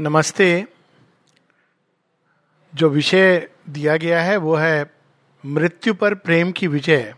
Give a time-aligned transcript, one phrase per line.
[0.00, 0.66] नमस्ते।
[2.74, 4.90] जो विषय दिया गया है, वो है
[5.46, 7.14] मृत्यु पर प्रेम की विजय।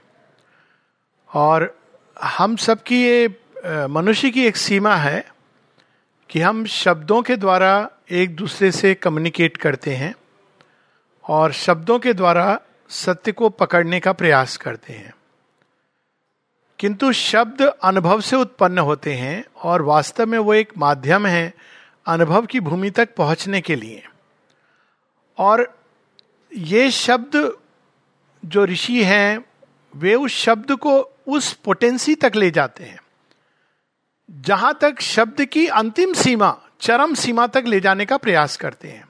[1.34, 1.80] और
[2.22, 3.28] हम सबकी ये
[3.86, 5.28] मनुष्य की एक सीमा है
[6.30, 10.14] कि हम शब्दों के द्वारा एक दूसरे से कम्युनिकेट करते हैं
[11.28, 15.14] और शब्दों के द्वारा सत्य को पकड़ने का प्रयास करते हैं।
[16.78, 21.77] किंतु शब्द अनुभव से उत्पन्न होते हैं और वास्तव में वो एक माध्यम है
[22.08, 24.06] अनुभव की भूमि तक पहुँचने के लिए।
[25.38, 25.78] और
[26.54, 27.58] ये शब्द
[28.44, 29.44] जो ऋषि हैं,
[29.96, 32.98] वे उस शब्द को उस पोटेंसी तक ले जाते हैं।
[34.30, 39.08] जहाँ तक शब्द की अंतिम सीमा, चरम सीमा तक ले जाने का प्रयास करते हैं।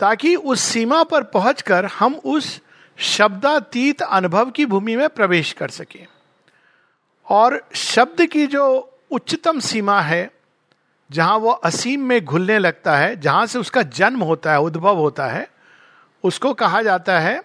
[0.00, 2.60] ताकि उस सीमा पर पहुंचकर हम उस
[2.98, 6.06] शब्दातीत अनुभव की भूमि में प्रवेश कर सकें।
[7.26, 10.37] और शब्द की जो उच्चतम सीमा है
[11.10, 15.26] जहाँ वो असीम में घुलने लगता है, जहाँ से उसका जन्म होता है, उद्भव होता
[15.26, 15.48] है,
[16.24, 17.42] उसको कहा जाता है,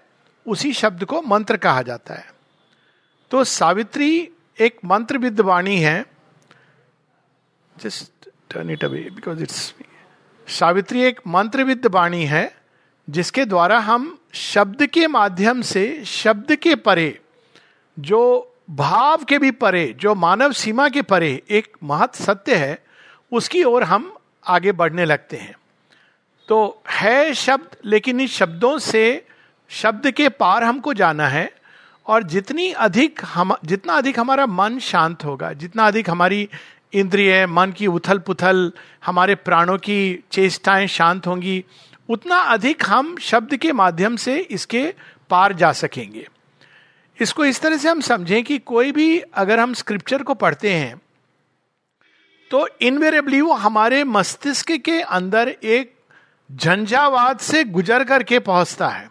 [0.48, 2.34] उसी शब्द को मंत्र कहा जाता है।
[3.32, 6.06] तो सावित्री एक मंत्र विद्वाणी है।
[7.80, 9.74] Just turn it away because it's
[10.48, 12.56] Savitri एक मंत्र विद्वाणी है,
[13.10, 17.20] जिसके द्वारा हम शब्द के माध्यम से, शब्द के परे,
[18.00, 22.84] जो भाव के भी परे, जो मानव सीमा के परे एक महत सत्य है
[23.34, 24.16] उसकी ओर हम
[24.48, 25.56] आगे बढ़ने लगते हैं।
[26.48, 29.26] तो है शब्द, लेकिन इन शब्दों से,
[29.70, 31.54] शब्द के पार हमको जाना है,
[32.08, 36.50] और जितनी अधिक हम, जितना अधिक हमारा मन शांत होगा, जितना अधिक हमारी
[36.94, 38.72] इंद्रिय, मन की उथल पुथल
[39.06, 41.66] हमारे प्राणों की चेष्टाएँ शांत होंगी,
[42.10, 44.94] उतना अधिक हम शब्द के माध्यम से इसके
[45.30, 46.28] पार जा सकेंगे।
[47.22, 51.02] इसको इस तरह से हम समझें कि कोई भी अगर हम स्क्रिप्चर को पढ़ते हैं
[52.54, 55.94] तो इनवेरेबली वो हमारे मस्तिष्क के अंदर एक
[56.50, 59.10] झंझावाद से गुजर करके पहुँचता है।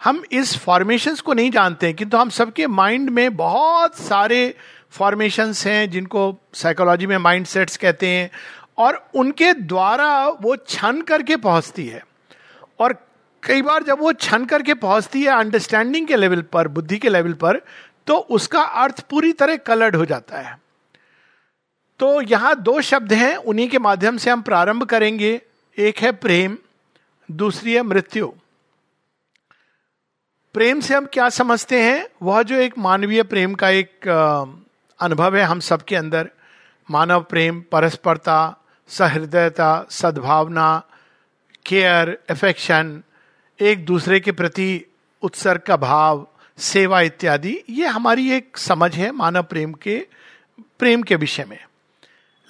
[0.00, 4.54] हम इस फॉर्मेशंस को नहीं जानते हैं, किंतु हम सबके माइंड में बहुत सारे
[4.90, 8.30] फॉर्मेशंस हैं जिनको साइकोलॉजी में माइंड सेट्स कहते हैं,
[8.78, 12.02] और उनके द्वारा वो छन करके पहुँचती है।
[12.78, 12.96] और
[13.42, 17.32] कई बार जब वो छन करके पहुँचती है अंडरस्टैंडिंग के लेवल पर, बुद्धि के लेवल
[17.34, 17.60] पर
[18.06, 20.60] तो उसका अर्थ पूरी तरह कलर्ड हो जाता है।
[22.02, 25.40] तो यहाँ दो शब्द हैं, उन्हीं के माध्यम से हम प्रारंभ करेंगे।
[25.78, 26.56] एक है प्रेम,
[27.30, 28.26] दूसरी है मृत्यु।
[30.54, 32.08] प्रेम से हम क्या समझते हैं?
[32.22, 34.08] वह जो एक मानवीय प्रेम का एक
[35.00, 36.30] अनुभव है हम सबके अंदर।
[36.90, 38.56] मानव प्रेम, परस्परता,
[38.88, 40.82] सहृदयता, सद्भावना,
[41.66, 43.02] केयर एफेक्शन
[43.60, 44.84] एक दूसरे के प्रति
[45.22, 46.26] उत्सर्ग का भाव,
[46.58, 50.06] सेवा इत्यादि, ये हमारी एक समझ है मानव प्रेम के
[50.78, 51.58] प्रेम के विषय में।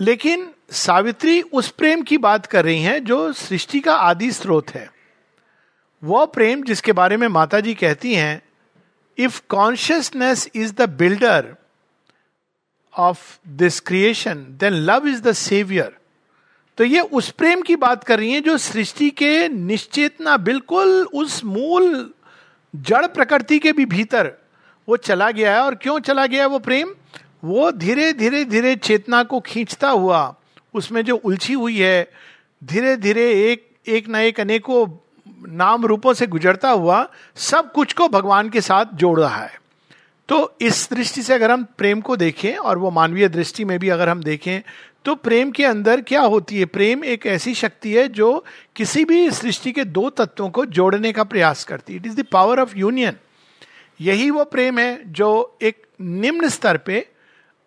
[0.01, 4.89] लेकिन सावित्री उस प्रेम की बात कर रही हैं जो सृष्टि का आदि स्रोत है।
[6.03, 8.43] वह प्रेम जिसके बारे में माता जी कहती हैं
[9.19, 11.55] if consciousness is the builder
[12.95, 15.97] of this creation then love is the saviour
[16.79, 21.45] तो ये उस प्रेम की बात कर रही है जो सृष्टि के निश्चेतना बिल्कुल उस
[21.45, 22.11] मूल
[22.75, 24.33] जड़ प्रकृति के भी भीतर
[24.89, 26.95] वो चला गया है। और क्यों चला गया है वो प्रेम?
[27.43, 30.35] वो धीरे धीरे धीरे चेतना को खींचता हुआ,
[30.75, 32.11] उसमें जो उलझी हुई है,
[32.63, 34.87] धीरे धीरे एक एक न एक अनेकों
[35.49, 39.61] नाम रूपों से गुजरता हुआ, सब कुछ को भगवान के साथ जोड़ रहा है।
[40.29, 43.89] तो इस दृष्टि से अगर हम प्रेम को देखें, और वो मानवीय दृष्टि में भी
[43.89, 44.61] अगर हम देखें
[45.05, 46.65] तो प्रेम के अंदर क्या होती है?
[46.65, 48.45] प्रेम एक ऐसी शक्ति है जो
[48.77, 52.25] किसी भी सृष्टि के दो तत्वों को जोड़ने का प्रयास करती है। It is the
[52.33, 53.17] power of union
[54.01, 57.07] यही वो प्रेम है जो एक निम्न स्तर पे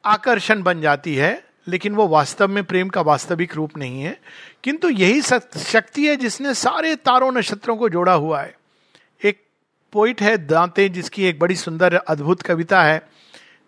[0.06, 4.22] आकर्षण बन जाती है, लेकिन वो वास्तव में प्रेम का वास्तविक रूप नहीं है।
[4.64, 8.56] किंतु यही शक्ति है जिसने सारे तारों नक्षत्रों को जोड़ा हुआ है।
[9.26, 9.44] एक
[9.92, 13.10] पोइट है दांते, जिसकी एक बड़ी सुंदर अद्भुत कविता है,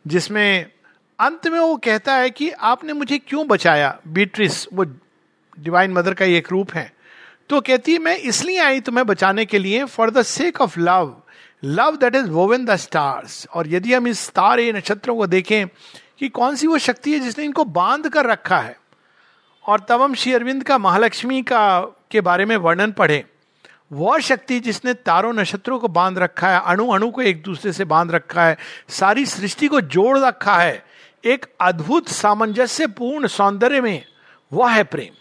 [0.07, 0.71] जिसमें
[1.19, 3.99] अंत में वो कहता है कि, आपने मुझे क्यों बचाया?
[4.07, 4.83] बीट्रिस वो
[5.59, 6.93] डिवाइन मदर का एक रूप है।
[7.49, 11.21] तो कहती है, मैं इसलिए आई तुम्हें बचाने के लिए for the sake of love
[11.63, 15.65] love that is woven the stars और यदि हम इस तारे नक्षत्रों को देखें
[16.19, 18.79] कि कौन सी वो शक्ति है जिसने इनको बाँध कर रखा है?
[19.65, 21.81] और तब हम श्री अरविंद का, महालक्ष्मी का,
[22.11, 23.25] के बारे में वर्णन पढ़े।
[23.93, 27.85] वह शक्ति जिसने तारों नक्षत्रों को बाँध रखा है, अणु अणु को एक दूसरे से
[27.85, 28.57] बाँध रखा है,
[28.89, 30.85] सारी सृष्टि को जोड़ रखा है,
[31.25, 34.05] एक अद्भुत सामंजस्य पूर्ण सौंदर्य में,
[34.53, 35.15] वह है प्रेम।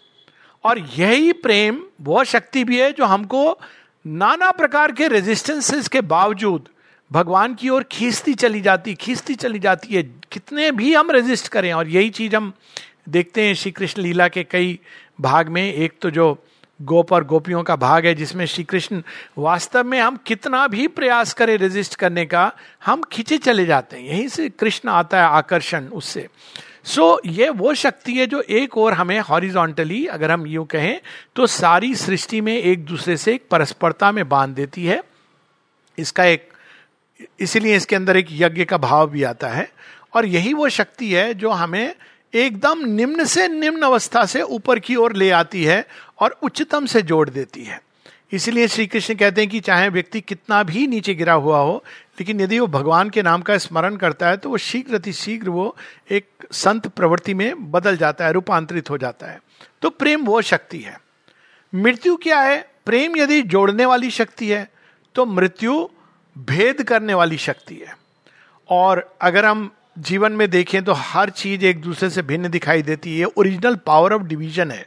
[0.65, 3.59] और यही प्रेम वह शक्ति भी है जो हमको
[4.07, 6.69] नाना प्रकार के रेजिस्टेंसेस के बावजूद
[7.13, 11.73] भगवान की ओर खींचती चली जाती खींचती चली जाती है। कितने भी हम रेजिस्ट करें
[11.73, 12.53] और यही चीज़ हम
[13.09, 14.79] देखते हैं श्री कृष्ण लीला के कई
[15.21, 16.39] भाग में। एक तो जो
[16.83, 19.03] गोप और गोपियों का भाग है जिसमें श्री कृष्ण
[19.39, 22.53] वास्तव में हम कितना भी प्रयास करें रेजिस्ट करने का
[22.85, 26.29] हम खींचे चले जाते हैं। यहीं से कृष्ण आता है आकर्षण उससे।
[26.85, 31.01] सो so, ये वो शक्ति है जो एक और हमें हॉरिजॉन्टली अगर हम यूँ कहें
[31.37, 35.03] तो सारी सृष्टि में एक दूसरे से एक परस्परता में बाँध देती है।
[35.99, 36.49] इसका एक
[37.41, 39.69] इसीलिए इसके अंदर एक यज्ञ का भाव भी आता है।
[40.15, 41.95] और यही वो शक्ति है जो हमें
[42.35, 45.87] एकदम निम्न से निम्न अवस्था से ऊपर की ओर ले आती है
[46.21, 47.81] और उच्चतम से जोड़ देती है।
[48.33, 51.85] इसीलिए श्री कृष्ण कहते हैं कि चाहे व्यक्ति कितना भी नीचे गिरा हुआ हो,
[52.21, 55.77] लेकिन यदि वो भगवान के नाम का स्मरण करता है तो वो शीघ्र शीघ्र वो
[56.11, 59.41] एक संत प्रवृत्ति में बदल जाता है, रूपांतरित हो जाता है।
[59.83, 60.99] तो प्रेम वो शक्ति है।
[61.73, 62.69] मृत्यु क्या है?
[62.87, 64.69] प्रेम यदि जोड़ने वाली शक्ति है
[65.15, 65.89] तो मृत्यु
[66.37, 67.97] भेद करने वाली शक्ति है।
[68.69, 73.19] और अगर हम जीवन में देखें तो हर चीज़ एक दूसरे से भिन्न दिखाई देती
[73.19, 74.87] है। ओरिजिनल पावर ऑफ़ डिवीज़न है।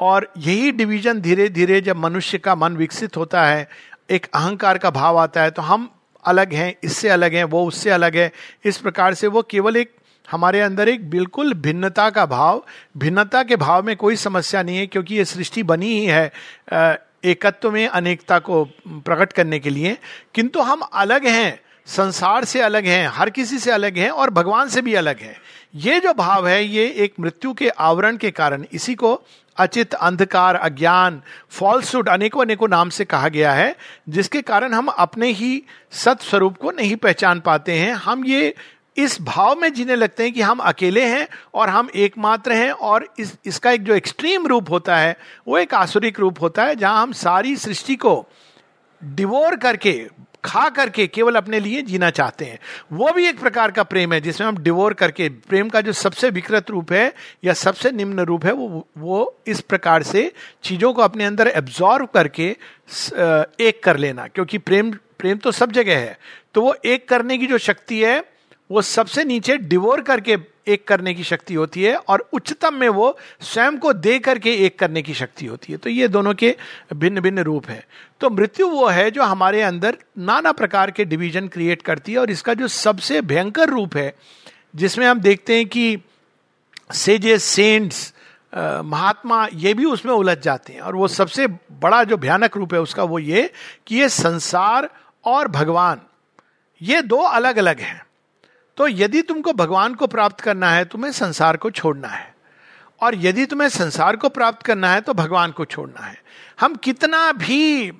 [0.00, 3.68] और यही डिवीज़न धीरे धीरे जब मनुष्य का मन विकसित होता है,
[4.10, 5.88] एक अहंकार का भाव आता है तो हम
[6.24, 8.30] अलग हैं, इससे अलग हैं, वो उससे अलग है।
[8.64, 9.94] इस प्रकार से वो केवल एक,
[10.28, 12.62] हमारे अंदर एक बिल्कुल भिन्नता का भाव,
[12.98, 16.30] भिन्नता के भाव में कोई समस्या नहीं है, क्योंकि ये सृष्टि बनी ही है
[17.24, 19.96] एकत्व में अनेकता को प्रकट करने के लिए,
[20.34, 24.68] किंतु हम अलग हैं, संसार से अलग हैं, हर किसी से अलग हैं और भगवान
[24.68, 25.36] से भी अलग हैं।
[25.74, 29.22] ये जो भाव है, ये एक मृत्यु के आवरण के कारण, इसी को
[29.56, 33.76] अचित, अंधकार, अज्ञान फॉल्सुड अनेकों अनेकों नाम से कहा गया है,
[34.08, 38.54] जिसके कारण हम अपने ही सत स्वरूप को नहीं पहचान पाते हैं। हम ये
[38.96, 43.06] इस भाव में जीने लगते हैं कि हम अकेले हैं और हम एकमात्र हैं और
[43.18, 45.16] इस, इसका एक जो एक्सट्रीम रूप होता है,
[45.48, 48.26] वो एक आसुरिक रूप होता है, जहाँ हम सारी सृष्टि को
[49.02, 49.92] डिवोर करके,
[50.44, 52.58] खा करके केवल अपने लिए जीना चाहते हैं।
[52.92, 56.30] वो भी एक प्रकार का प्रेम है, जिसमें हम डिवोर करके, प्रेम का जो सबसे
[56.30, 57.12] विकृत रूप है
[57.44, 60.32] या सबसे निम्न रूप है, वो वो इस प्रकार से
[60.64, 62.48] चीज़ों को अपने अंदर एब्जॉर्व करके
[63.60, 66.18] एक कर लेना, क्योंकि प्रेम प्रेम तो सब जगह है।
[66.54, 68.20] तो वो एक करने की जो शक्ति है
[68.72, 70.36] वो सबसे नीचे डिवोर करके
[70.68, 74.78] एक करने की शक्ति होती है और उच्चतम में वो स्वयं को दे करके एक
[74.78, 76.54] करने की शक्ति होती है। तो ये दोनों के
[76.94, 77.84] भिन्न भिन्न रूप है।
[78.20, 82.30] तो मृत्यु वो है जो हमारे अंदर नाना प्रकार के डिवीज़न क्रिएट करती है और
[82.30, 84.14] इसका जो सबसे भयंकर रूप है,
[84.74, 85.98] जिसमें हम देखते हैं कि
[86.94, 88.12] सेजे सेंट्स
[88.54, 92.80] महात्मा ये भी उसमें उलझ जाते हैं और वो सबसे बड़ा जो भयानक रूप है
[92.80, 93.50] उसका वो ये
[93.86, 94.88] कि ये संसार
[95.24, 96.00] और भगवान,
[96.80, 98.00] ये दो अलग अलग हैं।
[98.78, 102.34] तो यदि तुमको भगवान को प्राप्त करना है तुम्हें संसार को छोड़ना है।
[103.00, 106.20] और यदि तुम्हें संसार को प्राप्त करना है तो भगवान को छोड़ना है।
[106.60, 107.90] हम कितना भी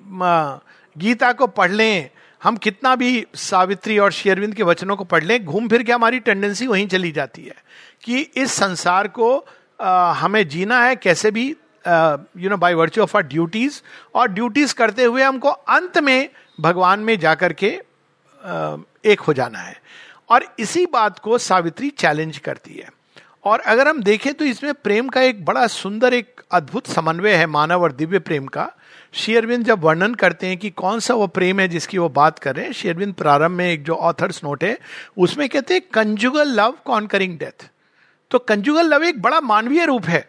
[0.95, 2.09] गीता को पढ़ लें
[2.41, 6.19] हम कितना भी सावित्री और शेरविंद के वचनों को पढ़ लें घूम फिर के हमारी
[6.19, 7.55] टेंडेंसी वहीं चली जाती है
[8.03, 9.45] कि इस संसार को
[9.81, 11.45] आ, हमें जीना है कैसे भी
[11.85, 13.81] you know by virtue of our duties
[14.15, 16.29] और ड्यूटीज़ करते हुए हमको अंत में
[16.59, 17.71] भगवान में जाकर के
[18.41, 18.75] आ,
[19.05, 19.81] एक हो जाना है।
[20.29, 22.89] और इसी बात को सावित्री चैलेंज करती है।
[23.43, 27.45] और अगर हम देखें तो इसमें प्रेम का एक बड़ा सुंदर एक अद्भुत समन्वय है,
[27.45, 28.69] मानव और दिव्य प्रेम का।
[29.13, 32.55] शेयरविंद जब वर्णन करते हैं कि कौन सा वो प्रेम है जिसकी वो बात कर
[32.55, 34.77] रहे हैं शेयरविंद प्रारंभ में एक जो ऑथर्स नोट है,
[35.17, 37.69] उसमें कहते हैं कंजुगल लव कॉन्करिंग डेथ
[38.31, 40.27] तो कंजुगल लव एक बड़ा मानवीय रूप है।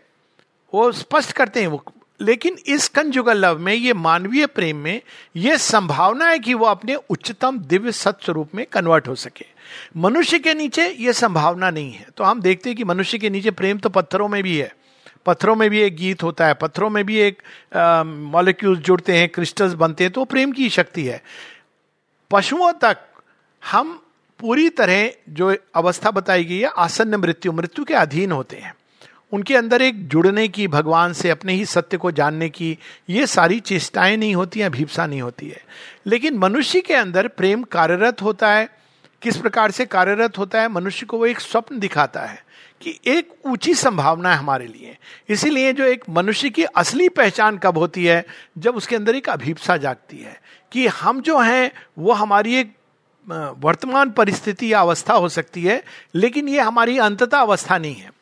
[0.72, 1.84] वो स्पष्ट करते हैं, वो
[2.20, 5.00] लेकिन इस कंजुगल लव में, ये मानवीय प्रेम में,
[5.36, 9.46] ये संभावना है कि वो अपने उच्चतम दिव्य सत्य रूप में कन्वर्ट हो सके।
[9.96, 13.50] मनुष्य के नीचे ये संभावना नहीं है। तो हम देखते हैं कि मनुष्य के नीचे
[13.50, 14.72] प्रेम तो पत्थरों में भी है।
[15.26, 17.42] पत्थरों में भी एक गीत होता है, पत्थरों में भी एक
[18.06, 21.22] मॉलिक्यूल्स जुड़ते हैं क्रिस्टल्स बनते हैं तो प्रेम की शक्ति है।
[22.30, 22.98] पशुओं तक
[23.62, 24.00] हम
[24.40, 28.74] पूरी तरह जो अवस्था बताई गई है, आसन्न मृत्यु मृत्यु के अधीन होते हैं।
[29.34, 32.78] उनके अंदर एक जुड़ने की, भगवान से अपने ही सत्य को जानने की,
[33.10, 35.62] ये सारी चेष्टाएँ नहीं होती हैं, भीपसा नहीं होती है।
[36.06, 38.68] लेकिन मनुष्य के अंदर प्रेम कार्यरत होता है।
[39.22, 40.68] किस प्रकार से कार्यरत होता है?
[40.68, 42.44] मनुष्य को वो एक स्वप्न दिखाता है
[42.80, 44.98] कि एक ऊँची संभावना है हमारे लिए।
[45.28, 48.26] इसीलिए जो एक मनुष्य की असली पहचान कब होती है?
[48.58, 50.40] जब उसके अंदर एक अभीपसा जागती है
[50.72, 52.74] कि हम जो हैं, वो हमारी एक
[53.58, 58.13] वर्तमान परिस्थिति या अवस्था हो सकती है, लेकिन ये हमारी अंतता अवस्था नहीं है।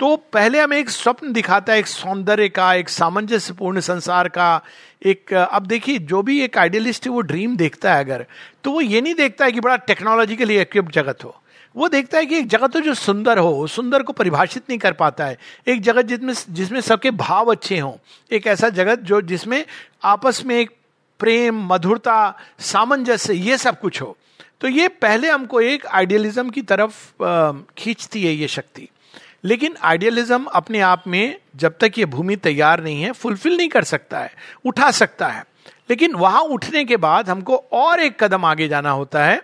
[0.00, 4.60] तो पहले हमें एक स्वप्न दिखाता है, एक सौंदर्य का, एक सामंजस्यपूर्ण संसार का,
[5.02, 8.24] एक, अब देखिए, जो भी एक आइडियलिस्ट है, वो ड्रीम देखता है अगर
[8.64, 11.34] तो वो ये नहीं देखता है कि बड़ा टेक्नोलॉजिकली इक्विप्ड जगत हो।
[11.76, 14.92] वो देखता है कि एक जगत हो जो सुंदर हो, सुंदर को परिभाषित नहीं कर
[14.92, 17.92] पाता है। एक जगत जिसमें जिसमें सबके भाव अच्छे हों,
[18.30, 19.64] एक ऐसा जगत जो जिसमें
[20.04, 20.70] आपस में एक
[21.20, 24.16] प्रेम, मधुरता, सामंजस्य, ये सब कुछ हो।
[24.60, 26.94] तो ये पहले हमको एक आइडियलिज्म की तरफ़
[27.78, 28.88] खींचती है ये शक्ति।
[29.44, 33.84] लेकिन आइडियलिज्म अपने आप में जब तक ये भूमि तैयार नहीं है फुलफिल नहीं कर
[33.84, 34.32] सकता है,
[34.64, 35.44] उठा सकता है।
[35.90, 39.40] लेकिन वहाँ उठने के बाद हमको और एक कदम आगे जाना होता है,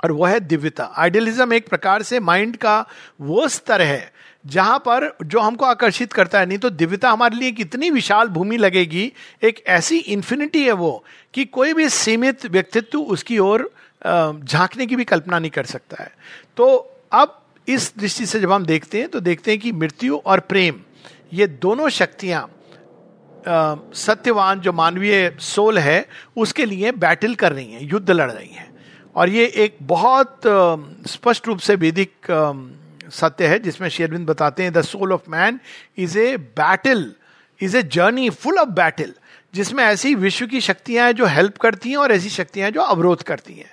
[0.00, 2.84] और वह है दिव्यता। आइडियलिज्म एक प्रकार से माइंड का
[3.20, 4.12] वो स्तर है,
[4.44, 8.56] जहाँ पर जो हमको आकर्षित करता है। नहीं तो दिव्यता हमारे लिए कितनी विशाल भूमि
[8.56, 13.70] लगेगी, एक ऐसी इन्फिनिटी है वो, कि कोई भी सीमित व्यक्तित्व उसकी ओर
[14.02, 16.12] झांकने की भी कल्पना नहीं कर सकता है।
[16.56, 16.66] तो
[17.12, 20.80] अब इस दृष्टि से जब हम देखते हैं तो देखते हैं कि मृत्यु और प्रेम,
[21.32, 22.50] ये दोनों शक्तियाँ
[23.46, 26.06] सत्यवान जो मानवीय सोल है,
[26.36, 28.72] उसके लिए बैटल कर रही हैं, युद्ध लड़ रही हैं।
[29.16, 30.40] और ये एक बहुत
[31.08, 32.12] स्पष्ट रूप से वैदिक
[33.12, 35.60] सत्य है, जिसमें शेरविंद बताते हैं, the soul of man
[35.98, 37.12] is a battle,
[37.60, 39.12] is a journey full of battle,
[39.54, 43.22] जिसमें ऐसी विश्व की शक्तियाँ हैं जो हेल्प करती हैं और ऐसी शक्तियाँ जो अवरोध
[43.22, 43.70] करती हैं।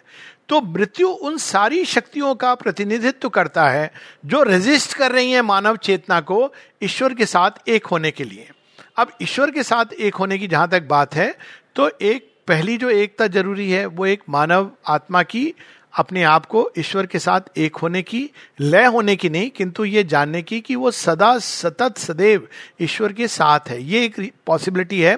[0.52, 3.92] तो मृत्यु उन सारी शक्तियों का प्रतिनिधित्व करता है
[4.26, 6.54] जो रेजिस्ट कर रही हैं मानव चेतना को
[6.84, 8.50] ईश्वर के साथ एक होने के लिए।
[8.98, 11.36] अब ईश्वर के साथ एक होने की जहाँ तक बात है
[11.76, 15.54] तो एक पहली जो एकता ज़रूरी है, वो एक मानव आत्मा की,
[15.94, 18.30] अपने आप को ईश्वर के साथ एक होने की,
[18.60, 22.48] लय होने की नहीं, किंतु ये जानने की कि वो सदा सतत सदैव
[22.82, 25.18] ईश्वर के साथ है। ये एक पॉसिबिलिटी है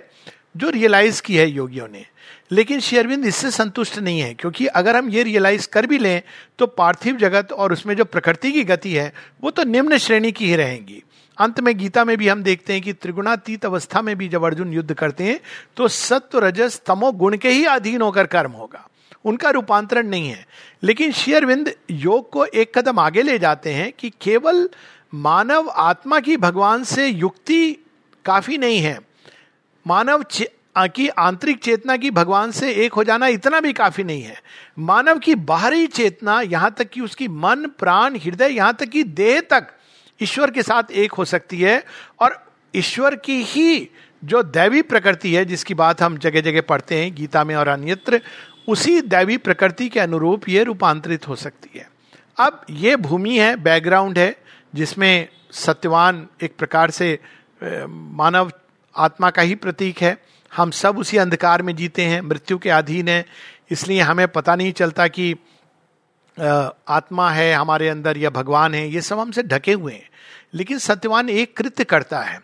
[0.58, 2.06] जो रियलाइज़ की है योगियों ने।
[2.54, 6.22] लेकिन शेयरविंद इससे संतुष्ट नहीं है, क्योंकि अगर हम ये रियलाइज़ कर भी लें
[6.60, 10.46] तो पार्थिव जगत और उसमें जो प्रकृति की गति है, वो तो निम्न श्रेणी की
[10.46, 11.04] ही रहेंगी।
[11.38, 14.74] अंत में गीता में भी हम देखते हैं कि त्रिगुणातीत अवस्था में भी जब अर्जुन
[14.74, 15.40] युद्ध करते हैं
[15.78, 18.88] तो सत्व, रजस, तमो गुण के ही अधीन होकर कर्म होगा।
[19.26, 20.46] उनका रूपांतरण नहीं है।
[20.84, 24.70] लेकिन शेयरविंद योग को एक कदम आगे ले जाते हैं कि केवल
[25.14, 27.72] मानव आत्मा की भगवान से युक्ति
[28.26, 29.00] काफ़ी नहीं है।
[29.86, 30.24] मानव
[30.76, 34.36] की आंतरिक चेतना की भगवान से एक हो जाना इतना भी काफ़ी नहीं है।
[34.80, 39.40] मानव की बाहरी चेतना यहाँ तक कि उसकी मन, प्राण, हृदय यहाँ तक कि देह
[39.42, 39.68] तक
[40.20, 41.84] ईश्वर के साथ एक हो सकती है
[42.22, 42.38] और
[42.74, 43.90] ईश्वर की ही
[44.24, 48.22] जो दैवी प्रकृति है, जिसकी बात हम जगह जगह पढ़ते हैं, गीता में और अन्यत्र,
[48.68, 51.88] उसी दैवी प्रकृति के अनुरूप ये रूपांतरित हो सकती है।
[52.38, 54.36] अब ये भूमि है, बैकग्राउंड है,
[54.76, 57.18] जिसमें सत्यवान एक प्रकार से
[57.62, 58.52] मानव
[58.96, 60.18] आत्मा का ही प्रतीक है।
[60.54, 63.26] हम सब उसी अंधकार में जीते हैं मृत्यु के अधीन है।
[63.72, 65.36] इसलिए हमें पता नहीं चलता कि
[66.38, 70.10] आत्मा है हमारे अंदर या भगवान है ये सब हमसे ढके हुए हैं।
[70.54, 72.40] लेकिन सत्यवान एक कृत्य करता है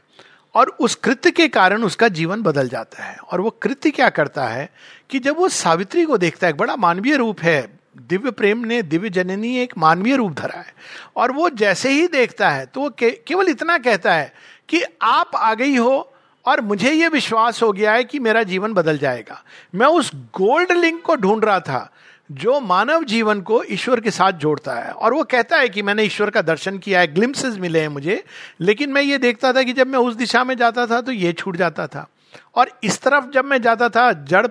[0.55, 4.47] और उस कृत्य के कारण उसका जीवन बदल जाता है। और वो कृत्य क्या करता
[4.47, 4.69] है
[5.09, 9.09] कि जब वो सावित्री को देखता है बड़ा मानवीय रूप है दिव्य प्रेम ने दिव्य
[9.09, 10.73] जननी एक मानवीय रूप धरा है
[11.15, 14.33] और वो जैसे ही देखता है तो वो के, केवल इतना कहता है
[14.69, 16.08] कि आप आ गई हो
[16.45, 19.43] और मुझे यह विश्वास हो गया है कि मेरा जीवन बदल जाएगा।
[19.75, 21.89] मैं उस गोल्ड लिंक को ढूंढ रहा था
[22.31, 26.03] जो मानव जीवन को ईश्वर के साथ जोड़ता है। और वो कहता है कि मैंने
[26.03, 28.23] ईश्वर का दर्शन किया है ग्लिम्सेस मिले हैं मुझे।
[28.61, 31.33] लेकिन मैं ये देखता था कि जब मैं उस दिशा में जाता था तो ये
[31.33, 32.07] छूट जाता था।
[32.55, 34.47] और इस तरफ़ जब मैं जाता था जड़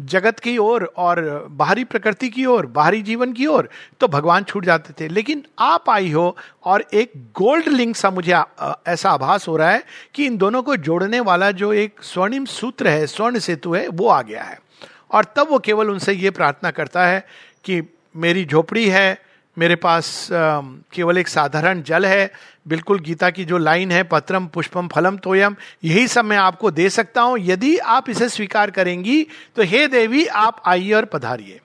[0.00, 3.68] जगत की ओर और, और बाहरी प्रकृति की ओर बाहरी जीवन की ओर
[4.00, 8.32] तो भगवान छूट जाते थे। लेकिन आप आई हो और एक गोल्ड लिंक सा मुझे
[8.86, 12.88] ऐसा आभास हो रहा है कि इन दोनों को जोड़ने वाला जो एक स्वर्णिम सूत्र
[12.88, 14.58] है स्वर्ण सेतु है वो आ गया है।
[15.10, 17.26] और तब वो केवल उनसे ये प्रार्थना करता है
[17.64, 17.82] कि
[18.16, 19.25] मेरी झोपड़ी है
[19.56, 22.30] मेरे पास केवल एक साधारण जल है।
[22.68, 26.88] बिल्कुल गीता की जो लाइन है, पत्रम, पुष्पम, फलम, तोयम, यही सब मैं आपको दे
[26.90, 29.22] सकता हूँ। यदि आप इसे स्वीकार करेंगी
[29.56, 31.60] तो हे देवी, आप आइए और पधारिए।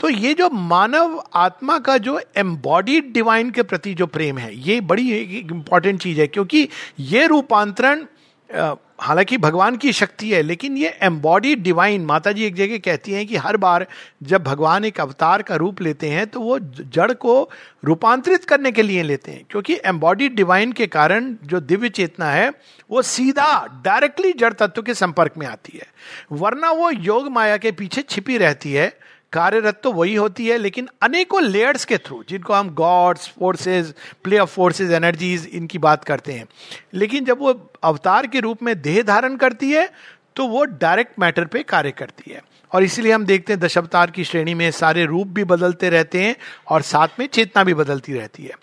[0.00, 4.80] तो ये जो मानव आत्मा का जो एम्बॉडीड डिवाइन के प्रति जो प्रेम है, ये
[4.82, 6.68] बड़ी इंपॉर्टेंट चीज़ है, क्योंकि
[7.00, 8.04] ये रूपांतरण
[8.50, 13.26] हालाँकि भगवान की शक्ति है, लेकिन ये एम्बॉडी डिवाइन माता जी एक जगह कहती हैं
[13.26, 13.86] कि हर बार
[14.22, 17.50] जब भगवान एक अवतार का रूप लेते हैं तो वो जड़ को
[17.84, 22.52] रूपांतरित करने के लिए लेते हैं, क्योंकि एम्बॉडी डिवाइन के कारण जो दिव्य चेतना है,
[22.90, 25.86] वो सीधा डायरेक्टली जड़ तत्व के संपर्क में आती है।
[26.32, 28.92] वरना वो योग माया के पीछे छिपी रहती है
[29.32, 33.94] कार्यरत तो वही होती है, लेकिन अनेकों लेयर्स के थ्रू जिनको हम gods forces
[34.24, 36.46] play of forces energies इनकी बात करते हैं।
[36.94, 39.90] लेकिन जब वो अवतार के रूप में देह धारण करती है
[40.36, 42.42] तो वो डायरेक्ट मैटर पे कार्य करती है।
[42.72, 46.34] और इसीलिए हम देखते हैं दशावतार की श्रेणी में सारे रूप भी बदलते रहते हैं
[46.68, 48.54] और साथ में चेतना भी बदलती रहती है।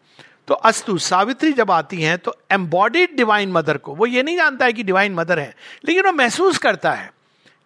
[0.48, 4.66] तो अस्तु, सावित्री जब आती हैं तो एम्बॉडीड डिवाइन मदर को, वो ये नहीं जानता
[4.66, 5.56] है कि डिवाइन मदर है,
[5.86, 7.12] लेकिन वो महसूस करता है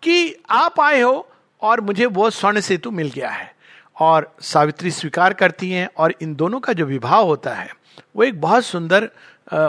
[0.03, 1.27] कि आप आए हो
[1.61, 3.53] और मुझे वो स्वर्ण सेतु मिल गया है
[3.99, 7.69] और सावित्री स्वीकार करती हैं और इन दोनों का जो विवाह होता है,
[8.15, 9.09] वो एक बहुत सुंदर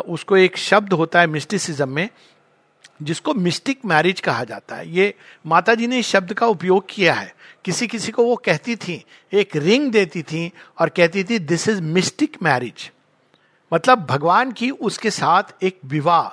[0.09, 2.09] उसको एक शब्द होता है मिस्टिसिज्म में,
[3.02, 5.14] जिसको मिस्टिक मैरिज कहा जाता है। ये
[5.47, 9.04] माता जी ने इस शब्द का उपयोग किया है। किसी किसी को वो कहती थी,
[9.32, 12.90] एक रिंग देती थी और कहती थी दिस इज़ मिस्टिक मैरिज
[13.73, 16.28] मतलब भगवान की उसके साथ एक विवाह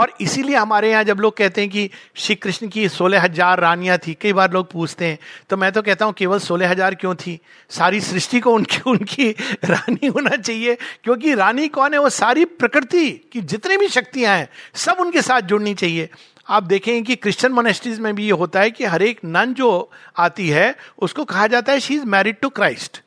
[0.00, 3.98] और इसीलिए हमारे यहाँ जब लोग कहते हैं कि श्री कृष्ण की सोलह हज़ार रानियाँ
[3.98, 5.18] थी, कई बार लोग पूछते हैं
[5.50, 7.38] तो मैं तो कहता हूँ केवल सोलह हज़ार क्यों थी?
[7.70, 9.30] सारी सृष्टि को उनकी उनकी
[9.64, 12.00] रानी होना चाहिए, क्योंकि रानी कौन है?
[12.00, 16.08] वो सारी प्रकृति की जितनी भी शक्तियाँ हैं, सब उनके साथ जुड़नी चाहिए।
[16.48, 19.90] आप देखें कि क्रिश्चियन मोनेस्ट्रीज में भी ये होता है कि हर एक नन जो
[20.18, 23.02] आती है, उसको कहा जाता है she is married to Christ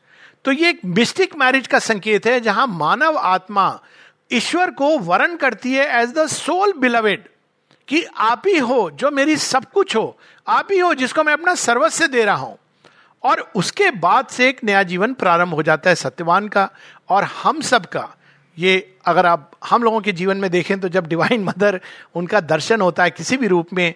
[0.45, 3.67] तो ये एक मिस्टिक मैरिज का संकेत है, जहाँ मानव आत्मा
[4.31, 7.27] ईश्वर को वर्ण करती है एज द सोल बिलवेड
[7.87, 11.55] कि आप ही हो जो मेरी सब कुछ हो, आप ही हो जिसको मैं अपना
[11.55, 12.57] सर्वस्व दे रहा हूँ।
[13.23, 16.69] और उसके बाद से एक नया जीवन प्रारंभ हो जाता है सत्यवान का,
[17.09, 18.07] और हम सब का
[18.57, 21.79] ये अगर आप, हम लोगों के जीवन में देखें तो जब डिवाइन मदर
[22.15, 23.93] उनका दर्शन होता है किसी भी रूप में,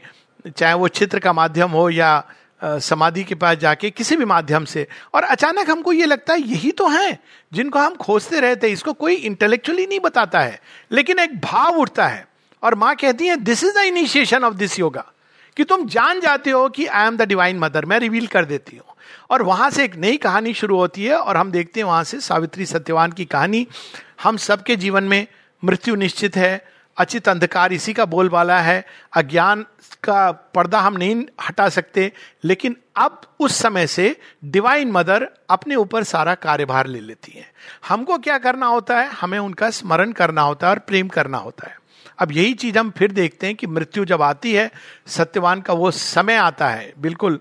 [0.57, 2.23] चाहे वो चित्र का माध्यम हो या
[2.61, 6.71] समाधि के पास जाके किसी भी माध्यम से। और अचानक हमको ये लगता है, यही
[6.71, 7.19] तो है
[7.51, 10.59] जिनको हम खोजते रहते इसको कोई इंटेलेक्चुअली नहीं बताता है,
[10.91, 12.25] लेकिन एक भाव उठता है।
[12.63, 15.05] और माँ कहती है this is the initiation of this yoga
[15.57, 18.77] कि तुम जान जाते हो कि I am the divine mother मैं रिवील कर देती
[18.77, 18.95] हूँ।
[19.29, 22.19] और वहाँ से एक नई कहानी शुरू होती है, और हम देखते हैं वहाँ से
[22.19, 23.65] सावित्री सत्यवान की कहानी,
[24.23, 25.25] हम सबके जीवन में
[25.63, 29.65] मृत्यु निश्चित है अचित अंधकार इसी का बोलबाला है। अज्ञान
[30.03, 32.11] का पर्दा हम नहीं हटा सकते,
[32.43, 37.51] लेकिन अब उस समय से डिवाइन मदर अपने ऊपर सारा कार्यभार ले लेती है।
[37.87, 39.07] हमको क्या करना होता है?
[39.07, 41.77] हमें उनका स्मरण करना होता है और प्रेम करना होता है।
[42.19, 44.71] अब यही चीज़ हम फिर देखते हैं कि मृत्यु जब आती है,
[45.07, 47.39] सत्यवान का वो समय आता है। बिल्कुल,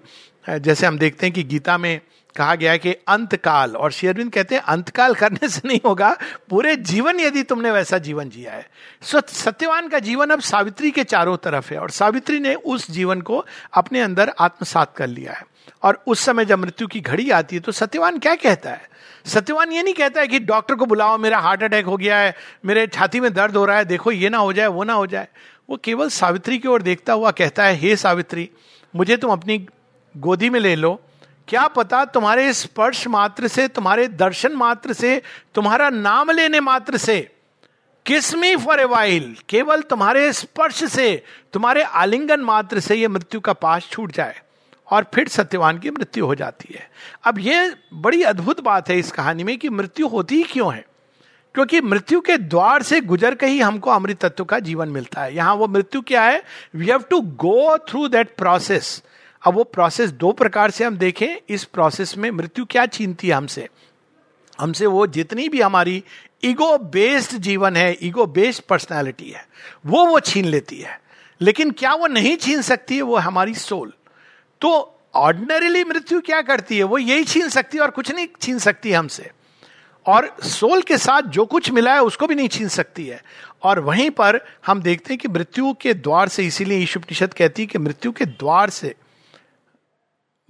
[0.51, 2.01] जैसे हम देखते हैं कि गीता में
[2.37, 6.17] कहा गया है कि अंतकाल, और शेरविंद कहते हैं, अंतकाल करने से नहीं होगा,
[6.51, 8.69] पूरे जीवन यदि तुमने वैसा जीवन जिया है।
[9.03, 13.45] सत्यवान का जीवन अब सावित्री के चारों तरफ़ है, और सावित्री ने उस जीवन को
[13.75, 15.45] अपने अंदर आत्मसात कर लिया है।
[15.83, 18.89] और उस समय जब मृत्यु की घड़ी आती है तो सत्यवान क्या कहता है?
[19.27, 22.35] सत्यवान ये नहीं कहता है कि डॉक्टर को बुलाओ, मेरा हार्ट अटैक हो गया है,
[22.65, 25.07] मेरे छाती में दर्द हो रहा है, देखो ये ना हो जाए, वो ना हो
[25.07, 25.29] जाए।
[25.71, 28.49] वो केवल सावित्री की ओर देखता हुआ कहता है, हे सावित्री,
[28.95, 29.67] मुझे तुम अपनी
[30.15, 31.01] गोदी में ले लो
[31.49, 35.23] क्या पता तुम्हारे स्पर्श मात्र से, तुम्हारे दर्शन मात्र से,
[35.55, 37.33] तुम्हारा नाम लेने मात्र से
[38.07, 43.53] किसमी फॉर ए वाइल, केवल तुम्हारे स्पर्श से, तुम्हारे आलिंगन मात्र से यह मृत्यु का
[43.53, 44.41] पास छूट जाए
[44.91, 46.91] और फिर सत्यवान की मृत्यु हो जाती है।
[47.25, 50.87] अब यह बड़ी अद्भुत बात है इस कहानी में कि मृत्यु होती ही क्यों है?
[51.55, 55.37] क्योंकि मृत्यु के द्वार से गुजर के ही हमको अमृत तत्व का जीवन मिलता है।
[55.37, 56.43] यहाँ वो मृत्यु क्या है?
[56.75, 59.03] We have to go through that process
[59.47, 63.35] अब वो प्रोसेस दो प्रकार से हम देखें, इस प्रोसेस में मृत्यु क्या छीनती है
[63.35, 63.69] हमसे?
[64.61, 66.03] हमसे वो जितनी भी हमारी
[66.45, 69.47] ईगो बेस्ड जीवन है ईगो बेस्ड पर्सनैलिटी है,
[69.87, 71.01] वो वो छीन लेती है।
[71.41, 73.03] लेकिन क्या वो नहीं छीन सकती है?
[73.03, 73.93] वो हमारी सोल
[74.61, 76.83] तो ऑर्डिनरीली मृत्यु क्या करती है?
[76.83, 79.31] वो यही छीन सकती है और कुछ नहीं छीन सकती हमसे।
[80.07, 83.23] और सोल के साथ जो कुछ मिला है, उसको भी नहीं छीन सकती है।
[83.63, 87.63] और वहीं पर हम देखते हैं कि मृत्यु के द्वार से, इसीलिए ईशु उपनिषद कहती
[87.63, 88.95] है कि मृत्यु के द्वार से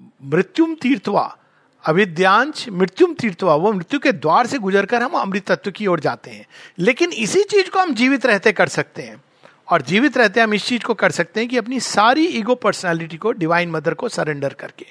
[0.01, 1.39] मृत्युम तीर्थवा
[1.87, 6.31] अविद्यांश मृत्युम तीर्थवा वो मृत्यु के द्वार से गुजरकर हम अमृत तत्व की ओर जाते
[6.31, 6.47] हैं।
[6.79, 9.25] लेकिन इसी चीज़ को हम जीवित रहते कर सकते हैं।
[9.69, 13.17] और जीवित रहते हम इस चीज़ को कर सकते हैं कि अपनी सारी ईगो पर्सनालिटी
[13.17, 14.87] को, डिवाइन मदर को सरेंडर करके।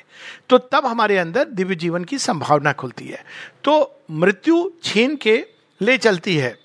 [0.50, 3.26] तो तब हमारे अंदर दिव्य जीवन की संभावना खुलती है।
[3.64, 5.46] तो मृत्यु छीन के
[5.82, 6.60] ले चलती है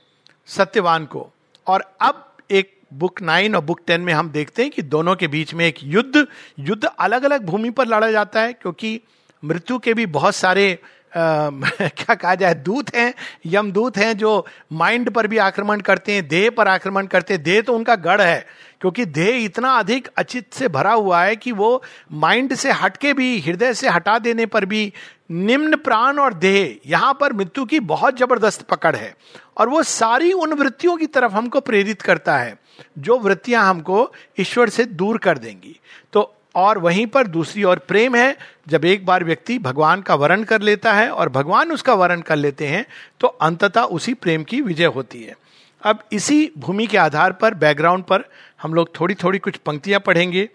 [0.47, 1.31] सत्यवान को।
[1.67, 5.29] और अब एक बुक नाइन और बुक टेन में हम देखते हैं कि दोनों के
[5.29, 6.27] बीच में एक युद्ध
[6.59, 9.01] युद्ध अलग अलग भूमि पर लड़ा जाता है क्योंकि
[9.45, 10.79] मृत्यु के भी बहुत सारे
[11.17, 11.51] आ,
[11.83, 13.15] क्या कहा जाए दूत हैं
[13.47, 17.61] यमदूत हैं जो माइंड पर भी आक्रमण करते हैं देह पर आक्रमण करते हैं। देह
[17.61, 18.47] तो उनका गढ़ है
[18.81, 23.41] क्योंकि देह इतना अधिक अचित से भरा हुआ है कि वो माइंड से हटके भी
[23.41, 24.93] हृदय से हटा देने पर भी
[25.31, 29.15] निम्न प्राण और देह यहाँ पर मृत्यु की बहुत ज़बरदस्त पकड़ है।
[29.57, 32.60] और वो सारी उन वृत्तियों की तरफ़ हमको प्रेरित करता है।
[32.99, 35.79] जो वृत्तियाँ हमको ईश्वर से दूर कर देंगी।
[36.13, 38.37] तो और वहीं पर दूसरी ओर प्रेम है।
[38.69, 42.37] जब एक बार व्यक्ति भगवान का वर्ण कर लेता है और भगवान उसका वर्ण कर
[42.37, 42.85] लेते हैं
[43.21, 45.37] तो अंततः उसी प्रेम की विजय होती है।
[45.83, 48.25] अब इसी भूमि के आधार पर बैकग्राउंड पर
[48.63, 50.49] हम लोग थोड़ी थोड़ी कुछ पंक्तियाँ पढ़ेंगे।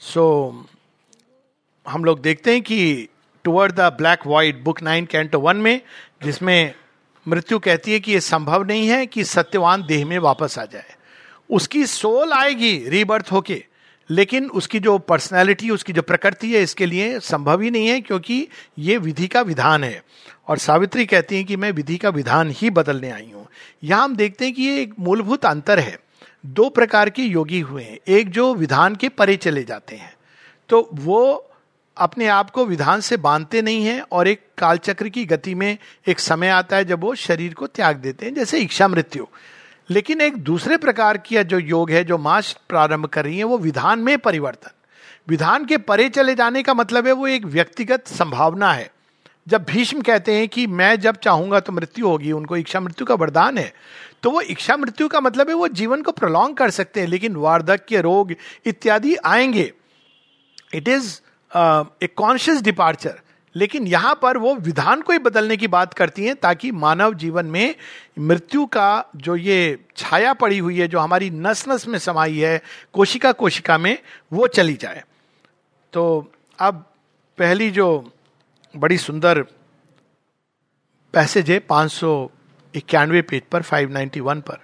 [0.00, 0.24] सो
[0.66, 3.08] so, हम लोग देखते हैं कि
[3.44, 5.80] toward the black white book nine canto one में
[6.24, 6.74] जिसमें
[7.28, 10.94] मृत्यु कहती है कि यह संभव नहीं है कि सत्यवान देह में वापस आ जाए।
[11.50, 13.64] उसकी सोल आएगी रीबर्थ होके।
[14.10, 18.48] लेकिन उसकी जो पर्सनैलिटी उसकी जो प्रकृति है, इसके लिए संभव ही नहीं है क्योंकि
[18.78, 20.04] ये विधि का विधान है।
[20.48, 23.46] और सावित्री कहती हैं कि मैं विधि का विधान ही बदलने आई हूँ।
[23.84, 26.00] यहाँ हम देखते हैं कि ये एक मूलभूत अंतर है।
[26.46, 30.14] दो प्रकार के योगी हुए हैं। एक जो विधान के परे चले जाते हैं।
[30.68, 31.50] तो वो
[31.96, 35.76] अपने आप को विधान से बांधते नहीं हैं और एक कालचक्र की गति में
[36.06, 39.26] एक समय आता है जब वो शरीर को त्याग देते हैं, जैसे इच्छा मृत्यु।
[39.90, 43.58] लेकिन एक दूसरे प्रकार की जो योग है, जो मास प्रारंभ कर रही है, वो
[43.58, 44.70] विधान में परिवर्तन।
[45.28, 48.90] विधान के परे चले जाने का मतलब है वो एक व्यक्तिगत संभावना है।
[49.48, 53.14] जब भीष्म कहते हैं कि मैं जब चाहूँगा तो मृत्यु होगी, उनको इच्छा मृत्यु का
[53.14, 53.72] वरदान है
[54.22, 57.36] तो वो इच्छा मृत्यु का मतलब है वो जीवन को प्रलोंग कर सकते हैं, लेकिन
[57.36, 58.32] वार्धक्य, रोग
[58.64, 59.72] इत्यादि आएँगे।
[60.74, 61.20] It is
[61.56, 63.20] a conscious departure
[63.56, 67.46] लेकिन यहाँ पर वो विधान को ही बदलने की बात करती हैं ताकि मानव जीवन
[67.46, 67.74] में
[68.18, 72.62] मृत्यु का जो ये छाया पड़ी हुई है, जो हमारी नस नस में समाई है
[72.92, 73.98] कोशिका कोशिका में,
[74.32, 75.04] वो चली जाए।
[75.92, 76.74] तो अब
[77.38, 78.12] पहली जो
[78.76, 79.42] बड़ी सुंदर
[81.12, 82.30] पैसेज है पाँच सौ
[82.74, 84.58] इक्यानवे पेज पर 591 पर।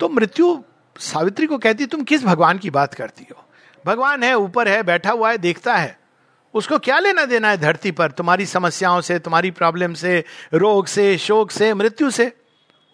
[0.00, 0.62] तो मृत्यु
[0.98, 3.44] सावित्री को कहती तुम किस भगवान की बात करती हो?
[3.86, 6.05] भगवान है, ऊपर है, बैठा हुआ है, देखता है।
[6.56, 8.10] उसको क्या लेना देना है धरती पर?
[8.10, 12.32] तुम्हारी समस्याओं से, तुम्हारी प्रॉब्लम से, रोग से, शोक से, मृत्यु से।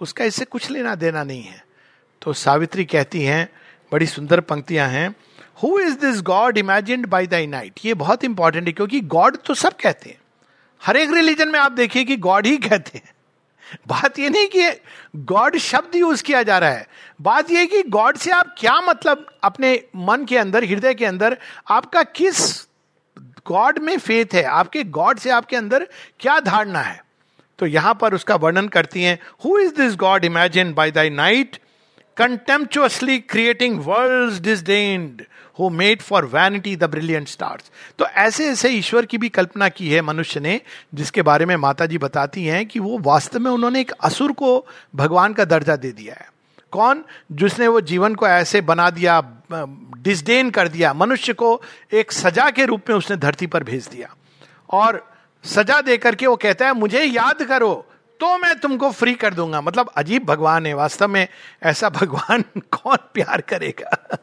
[0.00, 1.64] उसका इससे कुछ लेना देना नहीं है।
[2.22, 3.48] तो सावित्री कहती हैं,
[3.92, 5.14] बड़ी सुंदर पंक्तियाँ हैं
[5.62, 9.54] who is this god imaged by thy night ये बहुत इंपॉर्टेंट है, क्योंकि गॉड तो
[9.54, 10.18] सब कहते हैं।
[10.82, 13.10] हर एक रिलीजन में आप देखिए कि गॉड ही कहते हैं।
[13.88, 14.70] बात ये नहीं कि
[15.16, 16.86] गॉड शब्द यूज़ किया जा रहा है।
[17.20, 21.36] बात यह कि गॉड से आप क्या मतलब अपने मन के अंदर, हृदय के अंदर
[21.70, 22.66] आपका किस
[23.46, 25.86] गॉड में फेथ है। आपके गॉड से आपके अंदर
[26.20, 27.04] क्या धारणा है?
[27.58, 31.58] तो यहाँ पर उसका वर्णन करती हैं who is this god imagine by thy night
[32.16, 35.22] contemptuously creating world disdained
[35.58, 39.90] who made for vanity the brilliant stars तो ऐसे ऐसे ईश्वर की भी कल्पना की
[39.90, 40.60] है मनुष्य ने,
[40.94, 44.66] जिसके बारे में माता जी बताती हैं कि वो वास्तव में उन्होंने एक असुर को
[44.94, 46.30] भगवान का दर्जा दे दिया है।
[46.72, 47.04] कौन?
[47.32, 49.20] जिसने वो जीवन को ऐसे बना दिया
[49.98, 51.62] डिस्डेन कर दिया। मनुष्य को
[51.92, 54.14] एक सजा के रूप में उसने धरती पर भेज दिया।
[54.70, 55.12] और
[55.44, 57.86] सजा दे करके वो कहता है, मुझे याद करो
[58.20, 61.28] तो मैं तुमको फ्री कर दूँगा। मतलब अजीब भगवान है, वास्तव में
[61.62, 64.18] ऐसा भगवान कौन प्यार करेगा?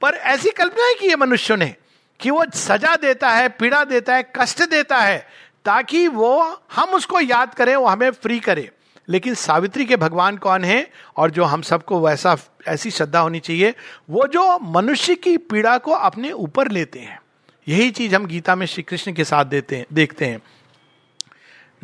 [0.00, 1.74] पर ऐसी कल्पना की है मनुष्य ने
[2.20, 5.28] कि वो सजा देता है, पीड़ा देता है, कष्ट देता है,
[5.64, 8.70] ताकि वो, हम उसको याद करें, वो हमें फ्री करे।
[9.08, 12.36] लेकिन सावित्री के भगवान कौन है और जो हम सबको वैसा,
[12.68, 13.74] ऐसी श्रद्धा होनी चाहिए,
[14.10, 17.20] वो जो मनुष्य की पीड़ा को अपने ऊपर लेते हैं।
[17.68, 20.42] यही चीज़ हम गीता में श्री कृष्ण के साथ देते हैं, देखते हैं।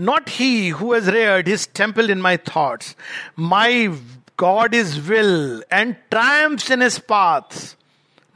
[0.01, 2.97] Not he who has reared his temple in my thoughts
[3.39, 3.89] my
[4.39, 7.77] god is will and triumphs in his paths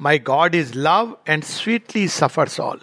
[0.01, 2.81] my god is love and sweetly suffers all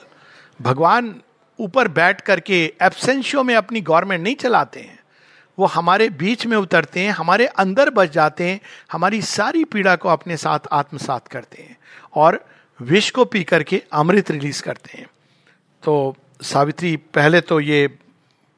[0.61, 1.15] भगवान
[1.59, 4.98] ऊपर बैठ करके एबसेंशियो में अपनी गवर्नमेंट नहीं चलाते हैं।
[5.59, 8.59] वो हमारे बीच में उतरते हैं, हमारे अंदर बच जाते हैं,
[8.91, 11.77] हमारी सारी पीड़ा को अपने साथ आत्मसात करते हैं
[12.15, 12.45] और
[12.79, 15.07] विष को पी करके अमृत रिलीज़ करते हैं।
[15.83, 17.87] तो सावित्री, पहले तो ये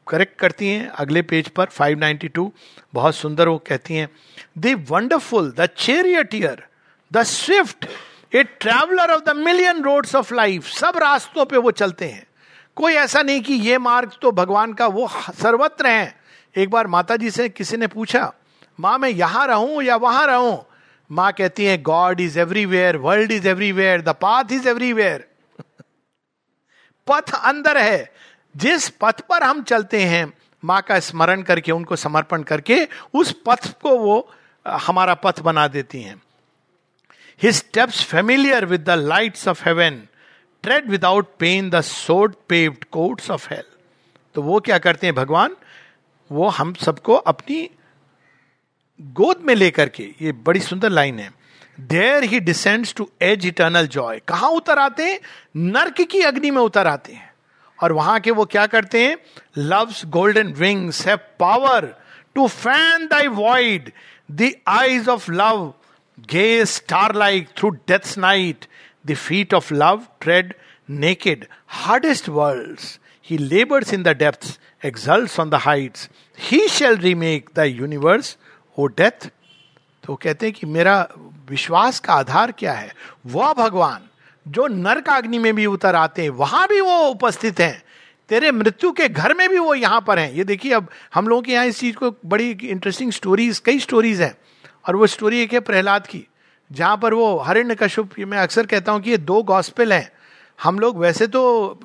[0.08, 2.50] करेक्ट करती हैं, अगले पेज पर 592
[2.94, 4.10] बहुत सुंदर वो कहती हैं
[4.58, 6.64] the wonderful the charioteer
[7.12, 7.86] the swift
[8.36, 12.26] a traveller of the million roads of life सब रास्तों पे वो चलते हैं।
[12.76, 15.08] कोई ऐसा नहीं कि ये मार्ग तो भगवान का, वो
[15.42, 16.21] सर्वत्र है।
[16.56, 18.32] एक बार माता जी से किसी ने पूछा,
[18.80, 20.66] माँ, मैं यहाँ रहूँ या वहाँ रहूँ?
[21.10, 25.26] माँ कहती है god is everywhere world is everywhere the path is everywhere
[27.08, 28.12] पथ अंदर है।
[28.56, 30.32] जिस पथ पर हम चलते हैं,
[30.64, 32.78] माँ का स्मरण करके, उनको समर्पण करके,
[33.14, 34.32] उस पथ को वो,
[34.66, 36.22] हमारा पथ बना देती हैं।
[37.42, 40.02] His steps familiar with the lights of heaven
[40.64, 41.82] tread without pain the
[42.50, 43.64] paved courts of hell
[44.36, 45.56] तो वो क्या करते हैं, भगवान?
[46.32, 47.70] वो हम सबको अपनी
[49.02, 51.32] गोद में लेकर के, ये बड़ी सुंदर लाइन है
[51.80, 55.20] there he descends to edge eternal joy कहा उतर आते हैं?
[55.56, 57.34] नर्क की अग्नि में उतर आते हैं।
[57.84, 59.18] और वहाँ के वो क्या करते हैं?
[59.58, 61.96] Love's golden wings have power
[62.36, 63.92] to fan thy void
[64.32, 65.74] the eyes of love
[66.20, 68.66] gaze star like through death's night
[69.06, 70.54] the feet of love tread
[70.90, 72.80] naked hardest world
[73.26, 78.38] he labours in the depth exults on the heights, he shall remake the universe
[78.78, 79.28] O death
[80.04, 81.08] तो कहते हैं कि मेरा
[81.50, 82.94] विश्वास का आधार क्या है?
[83.26, 84.08] वह भगवान
[84.46, 87.84] जो नरक अग्नि में भी उतर आते हैं वहाँ भी वो उपस्थित हैं।
[88.30, 91.42] तेरे मृत्यु के घर में भी वो यहाँ पर हैं। ये देखिए अब हम लोगों
[91.42, 94.38] के यहाँ इस चीज़ को बड़ी इंटरेस्टिंग स्टोरीज कई स्टोरीज हैं।
[94.88, 96.28] और वो स्टोरी एक है प्रहलाद की
[96.72, 100.12] जहाँ पर वो हरिण्य कश्यप मैं अक्सर कहता हूँ कि ये दो गॉस्पेल हैं।
[100.64, 101.44] हम लोग वैसे तो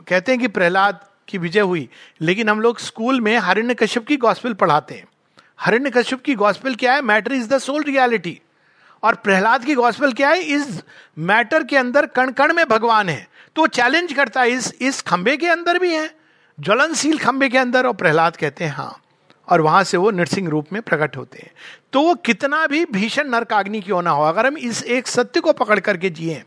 [0.08, 1.88] कहते हैं कि प्रहलाद की विजय हुई।
[2.20, 5.04] लेकिन हम लोग स्कूल में हरिण्य कश्यप की गॉस्पेल पढ़ाते हैं।
[5.60, 7.02] हरिण्य कश्यप की गॉस्पेल क्या है?
[7.02, 8.40] Matter is the soul reality
[9.02, 10.40] और प्रहलाद की गॉस्पेल क्या है?
[10.40, 10.80] इस
[11.18, 15.36] मैटर के अंदर कण कण में भगवान है। तो चैलेंज करता है, इस इस खंबे
[15.36, 16.16] के अंदर भी है।
[16.60, 19.00] ज्वलनशील खंबे के अंदर। और प्रहलाद कहते हैं हाँ।
[19.48, 21.50] और वहाँ से वो नृसिंग रूप में प्रकट होते हैं।
[21.92, 25.52] तो वो कितना भी भीषण नरकाग्नि क्यों ना हो, अगर हम इस एक सत्य को
[25.52, 26.42] पकड़ करके जिए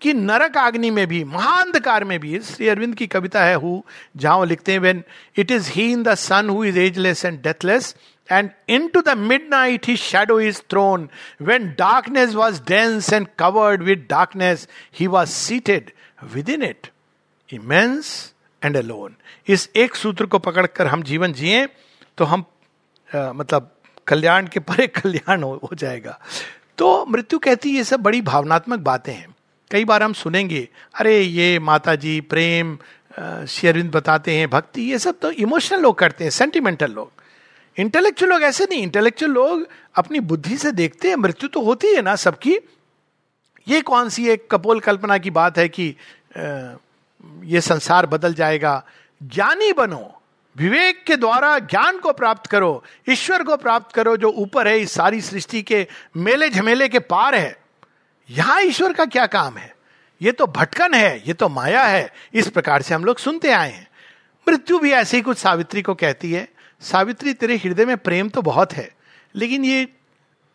[0.00, 3.82] कि नरक अग्नि में भी महाअंधकार में भी श्री अरविंद की कविता है हु
[4.16, 5.02] जहाँ लिखते हैं when
[5.36, 7.94] it is he in the sun who is ageless and deathless
[8.32, 8.50] and
[8.88, 9.16] into the
[9.50, 11.08] midnight he shadow is thrown
[11.42, 14.68] when darkness was dense and covered with darkness
[15.00, 15.92] he was seated
[16.48, 16.86] within it
[17.52, 18.34] immense
[18.64, 19.14] and alone
[19.48, 21.66] इस एक सूत्र को पकड़कर हम जीवन जिए
[22.18, 22.44] तो हम
[23.16, 26.20] आ, मतलब कल्याण के परे कल्याण हो, हो जाएगा।
[26.78, 29.34] तो मृत्यु कहती ये सब बड़ी भावनात्मक बातें हैं।
[29.70, 32.78] कई बार हम सुनेंगे, अरे, ये माता जी प्रेम
[33.48, 37.12] शेरविंद बताते हैं, भक्ति, ये सब तो इमोशनल लोग करते हैं, सेंटिमेंटल लोग.
[37.76, 42.02] इंटेलेक्चुअल लोग ऐसे नहीं इंटेलेक्चुअल लोग अपनी बुद्धि से देखते हैं, मृत्यु तो होती है
[42.02, 42.56] ना सबकी।
[43.68, 45.94] ये कौन सी एक कपोल कल्पना की बात है कि
[47.44, 48.84] ये संसार बदल जाएगा?
[49.22, 50.22] ज्ञानी बनो,
[50.56, 54.92] विवेक के द्वारा ज्ञान को प्राप्त करो, ईश्वर को प्राप्त करो, जो ऊपर है, इस
[54.92, 57.59] सारी सृष्टि के मेले झमेले के पार है।
[58.30, 59.74] यहाँ ईश्वर का क्या काम है?
[60.20, 63.70] ये तो भटकन है, ये तो माया है। इस प्रकार से हम लोग सुनते आए
[63.72, 63.88] हैं।
[64.46, 66.48] मृत्यु भी ऐसे ही कुछ सावित्री को कहती है,
[66.82, 68.88] सावित्री, तेरे हृदय में प्रेम तो बहुत है,
[69.34, 69.84] लेकिन ये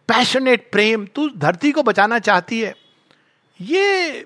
[0.10, 2.74] पैशनेट प्रेम तू धरती को बचाना चाहती है।
[3.60, 4.26] ये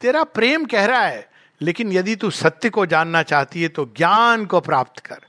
[0.00, 1.28] तेरा प्रेम कह रहा है,
[1.60, 5.26] लेकिन यदि तू सत्य को जानना चाहती है तो ज्ञान को प्राप्त कर।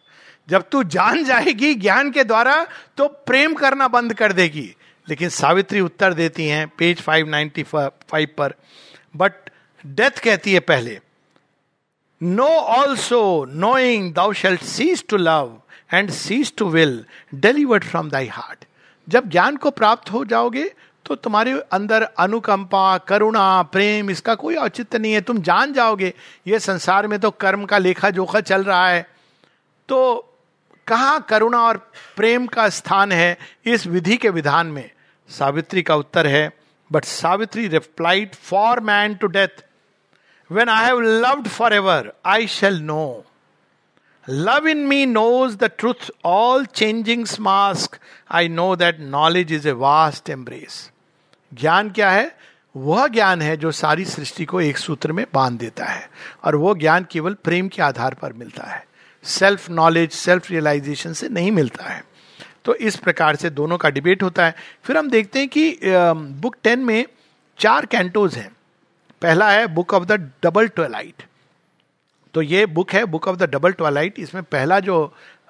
[0.49, 2.63] जब तू जान जाएगी ज्ञान के द्वारा
[2.97, 4.73] तो प्रेम करना बंद कर देगी।
[5.09, 8.53] लेकिन सावित्री उत्तर देती हैं पेज 595 पर।
[9.15, 9.33] बट
[9.85, 10.99] डेथ कहती है पहले
[12.21, 15.61] know also knowing thou shalt cease to love
[15.93, 18.65] and cease to will delivered from thy heart
[19.07, 20.71] जब ज्ञान को प्राप्त हो जाओगे
[21.05, 26.13] तो तुम्हारे अंदर अनुकंपा, करुणा, प्रेम, इसका कोई औचित्य नहीं है। तुम जान जाओगे,
[26.47, 29.07] ये संसार में तो कर्म का लेखा जोखा चल रहा है।
[29.89, 30.25] तो
[30.87, 31.77] कहा करुणा और
[32.15, 34.91] प्रेम का स्थान है इस विधि के विधान में?
[35.29, 36.51] सावित्री का उत्तर है
[36.91, 39.65] but Savitri replied for man to death
[40.51, 43.25] when I have loved for ever I shall know
[44.29, 47.97] love in me knows the truth all changing mask
[48.31, 50.91] I know that knowledge is a vast embrace
[51.53, 52.37] ज्ञान क्या है?
[52.77, 56.09] वह ज्ञान है जो सारी सृष्टि को एक सूत्र में बाँध देता है,
[56.43, 58.87] और वो ज्ञान केवल प्रेम के आधार पर मिलता है।
[59.23, 62.03] सेल्फ नॉलेज सेल्फ रियलाइजेशन से नहीं मिलता है।
[62.65, 66.55] तो इस प्रकार से दोनों का डिबेट होता है। फिर हम देखते हैं कि बुक
[66.63, 67.05] टेन में
[67.59, 68.49] चार कैंटोज हैं।
[69.21, 71.23] पहला है book of the double twilight
[72.33, 74.97] तो ये बुक है book of the double twilight इसमें पहला जो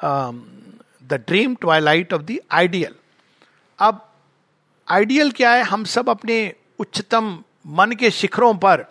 [0.04, 2.96] the dream twilight of the ideal
[3.80, 4.06] अब
[4.88, 5.64] आइडियल क्या है?
[5.64, 8.86] हम सब अपने उच्चतम मन के शिखरों पर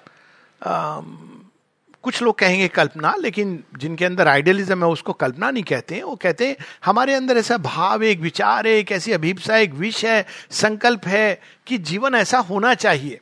[2.09, 6.15] कुछ लोग कहेंगे कल्पना, लेकिन जिनके अंदर आइडियलिज्म है, उसको कल्पना नहीं कहते हैं। वो
[6.17, 10.25] कहते हैं, हमारे अंदर ऐसा भाव एक विचार है, एक ऐसी अभिप्सा एक विष है,
[10.53, 13.21] संकल्प है कि जीवन ऐसा होना चाहिए।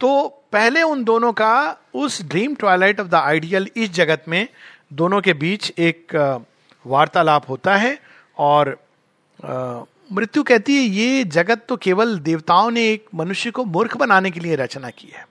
[0.00, 4.48] तो पहले उन दोनों का, उस dream twilight of the ideal इस जगत में,
[4.92, 6.16] दोनों के बीच एक
[6.86, 7.98] वार्तालाप होता है
[8.38, 8.76] और
[10.12, 14.40] मृत्यु कहती है, ये जगत तो केवल देवताओं ने, एक मनुष्य को मूर्ख बनाने के
[14.40, 15.26] लिए रचना की है।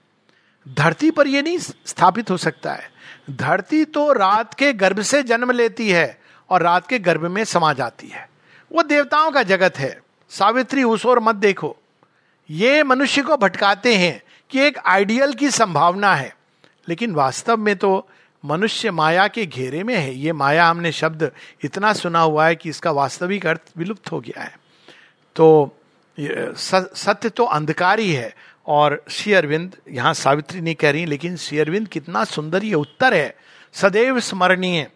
[0.68, 2.90] धरती पर यह नहीं स्थापित हो सकता है।
[3.30, 7.72] धरती तो रात के गर्भ से जन्म लेती है और रात के गर्भ में समा
[7.72, 8.28] जाती है।
[8.72, 11.76] वो देवताओं का जगत है। सावित्री, उस और मत देखो।
[12.50, 16.36] ये मनुष्य को भटकाते हैं कि एक आइडियल की संभावना है।
[16.88, 18.08] लेकिन वास्तव में तो
[18.44, 22.68] मनुष्य माया के घेरे में है। ये माया, हमने शब्द इतना सुना हुआ है कि
[22.68, 24.58] इसका वास्तविक अर्थ विलुप्त हो गया है।
[25.36, 25.76] तो
[26.20, 28.34] सत्य तो अंधकार ही है।
[28.66, 33.14] और श्री अरविंद यहाँ सावित्री नहीं कह रही लेकिन श्री अरविंद कितना सुंदर ये उत्तर
[33.14, 33.34] है।
[33.74, 34.90] सदैव स्मरणीय।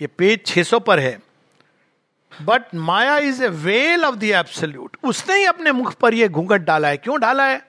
[0.00, 1.18] ये पेज 600 पर है।
[2.32, 6.60] But Maya is a veil of the absolute उसने ही अपने मुख पर यह घूंघट
[6.60, 7.60] डाला है। क्यों डाला है?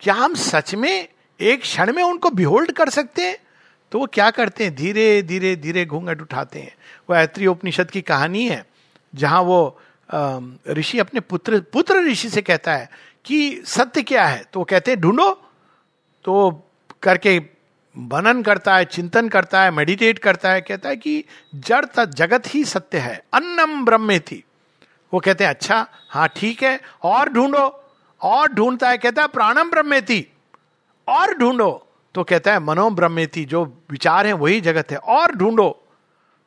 [0.00, 1.08] क्या हम सच में
[1.40, 3.36] एक क्षण में उनको बिहोल्ड कर सकते हैं?
[3.92, 4.74] तो वो क्या करते हैं?
[4.74, 6.74] धीरे धीरे धीरे घूंघट उठाते हैं।
[7.10, 8.64] वो ऐत्री उपनिषद की कहानी है,
[9.14, 9.80] जहाँ वो
[10.68, 12.88] ऋषि अपने पुत्र पुत्र ऋषि से कहता है
[13.28, 14.44] कि सत्य क्या है?
[14.52, 15.30] तो कहते हैं, ढूंढो।
[16.24, 16.64] तो
[17.02, 17.40] करके
[17.98, 22.64] बनन करता है, चिंतन करता है मेडिटेट करता है, कहता है कि जड़ जगत ही
[22.64, 24.44] सत्य है। अन्नम ब्रह्मे थी
[25.14, 27.84] वो कहते हैं अच्छा हाँ ठीक है, और ढूंढो।
[28.22, 30.32] और ढूंढता है, कहता है, प्राणम ब्रह्म थी
[31.08, 35.88] और ढूंढो। तो कहता है, मनो ब्रह्मेति, जो विचार है, वही जगत है। और ढूंढो।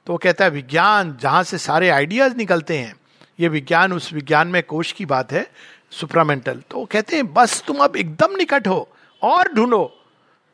[0.08, 2.96] तो कहता है, विज्ञान, जहाँ से सारे आइडियाज़ निकलते हैं,
[3.40, 5.52] ये विज्ञान, उस विज्ञान में कोश की बात है
[5.92, 8.88] सुप्रामेंटल तो वो कहते हैं, बस तुम अब एकदम निकट हो
[9.22, 9.84] और ढूंढो।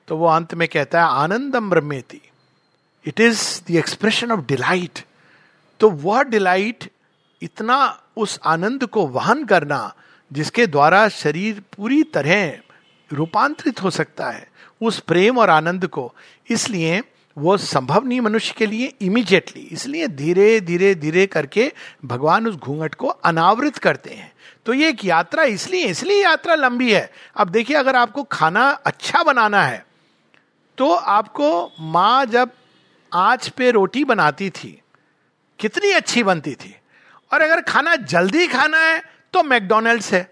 [0.08, 2.21] तो वो अंत में कहता है, आनंदम ब्रह्मेति
[3.06, 5.00] it is the expression of delight
[5.80, 6.89] तो वह डिलाइट
[7.41, 7.78] इतना
[8.17, 9.93] उस आनंद को वहन करना
[10.32, 12.60] जिसके द्वारा शरीर पूरी तरह
[13.12, 14.47] रूपांतरित हो सकता है,
[14.82, 16.13] उस प्रेम और आनंद को।
[16.50, 17.02] इसलिए
[17.38, 21.71] वो संभव नहीं मनुष्य के लिए इमीजिएटली इसलिए धीरे धीरे धीरे करके
[22.06, 24.32] भगवान उस घूंघट को अनावृत करते हैं।
[24.65, 29.23] तो ये एक यात्रा इसलिए इसलिए यात्रा लंबी है। अब देखिए, अगर आपको खाना अच्छा
[29.23, 29.86] बनाना है
[30.78, 32.50] तो आपको माँ जब
[33.12, 34.82] आँच पे रोटी बनाती थी,
[35.60, 36.76] कितनी अच्छी बनती थी।
[37.32, 39.02] और अगर खाना जल्दी खाना है
[39.34, 40.23] तो मैकडोनल्ड्स है।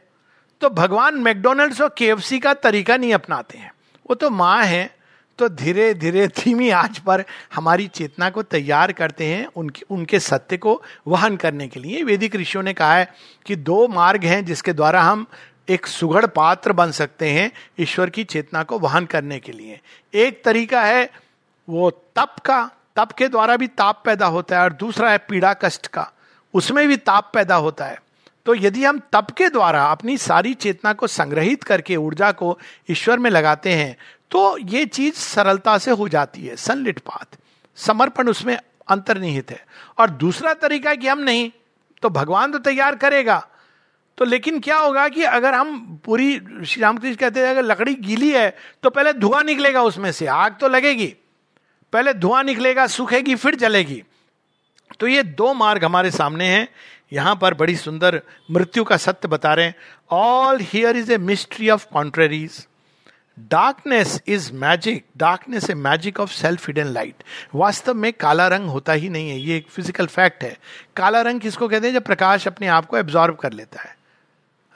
[0.61, 3.71] तो भगवान मैकडोनल्ड्स और के का तरीका नहीं अपनाते हैं।
[4.09, 4.89] वो तो माँ है
[5.38, 10.58] तो धीरे धीरे, धीमी आँच पर हमारी चेतना को तैयार करते हैं, उनके उनके सत्य
[10.58, 13.13] को वहन करने के लिए। वैदिक ऋषियों ने कहा है
[13.45, 15.26] कि दो मार्ग हैं जिसके द्वारा हम
[15.69, 19.80] एक सुगढ़ पात्र बन सकते हैं ईश्वर की चेतना को वहन करने के लिए।
[20.13, 21.12] एक तरीका है
[21.69, 25.54] वो तप का। तप के द्वारा भी ताप पैदा होता है और दूसरा है पीड़ा
[25.54, 26.12] कष्ट का।
[26.54, 28.02] उसमें भी ताप पैदा होता है।
[28.45, 33.19] तो यदि हम तप के द्वारा अपनी सारी चेतना को संग्रहित करके ऊर्जा को ईश्वर
[33.19, 33.98] में लगाते हैं
[34.31, 37.38] तो ये चीज़ सरलता से हो जाती है सनलिट पाथ
[37.77, 38.57] समर्पण उसमें
[38.88, 39.65] अंतर्निहित है।
[39.97, 41.49] और दूसरा तरीका कि हम नहीं
[42.03, 43.45] तो भगवान तो तैयार करेगा।
[44.17, 46.33] तो लेकिन क्या होगा कि अगर हम पूरी
[46.65, 50.57] श्री रामकृष्ण कहते हैं, अगर लकड़ी गीली है तो पहले धुआँ निकलेगा उसमें से, आग
[50.59, 51.07] तो लगेगी।
[51.93, 54.03] पहले धुआँ निकलेगा, सूखेगी, फिर जलेगी।
[54.99, 56.67] तो ये दो मार्ग हमारे सामने हैं।
[57.13, 59.75] यहाँ पर बड़ी सुंदर मृत्यु का सत्य बता रहे हैं।
[60.11, 62.65] All here is a mystery of contraries
[63.39, 67.24] darkness is magic darkness a magic of self hidden light
[67.56, 70.58] वास्तव में काला रंग होता ही नहीं है। ये एक फ़िज़िकल फैक्ट है।
[70.95, 71.93] काला रंग किसको कहते हैं?
[71.93, 73.98] जब प्रकाश अपने आप को एब्जॉर्व कर लेता है।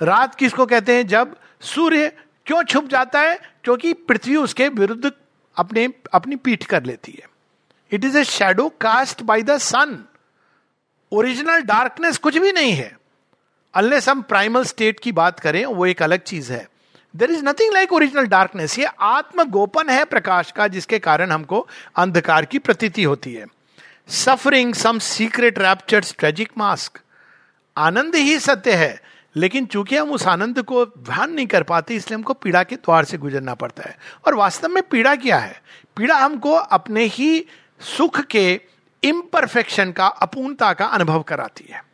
[0.02, 1.08] रात किसको कहते हैं?
[1.08, 2.12] जब सूर्य
[2.46, 3.40] क्यों छुप जाता है?
[3.64, 5.12] क्योंकि पृथ्वी उसके विरुद्ध
[5.56, 7.30] अपने, अपनी पीठ कर लेती है।
[7.92, 10.06] It is a shadow cast by the sun
[11.12, 12.98] original darkness कुछ भी नहीं है।
[13.74, 16.68] अनलेस हम प्राइमल स्टेट की बात करें, वो एक अलग चीज़ है।
[17.16, 21.68] There is nothing like original darkness ये आत्म गोपन है प्रकाश का, जिसके कारण हमको
[21.96, 23.46] अंधकार की प्रतीति होती है।
[24.08, 27.00] Suffering some secret raptures tragic mask
[27.78, 29.02] आनंद ही सत्य है,
[29.36, 33.06] लेकिन चूँकि हम उस आनंद को ध्यान नहीं कर पाते, इसलिए हमको पीड़ा के द्वार
[33.06, 35.62] से गुजरना पड़ता है। और वास्तव में पीड़ा क्या है?
[35.98, 37.46] पीड़ा हमको अपने ही
[37.98, 38.62] सुख के
[39.04, 41.89] इम्परफेक्शन का, अपूर्णता का अनुभव कराती है।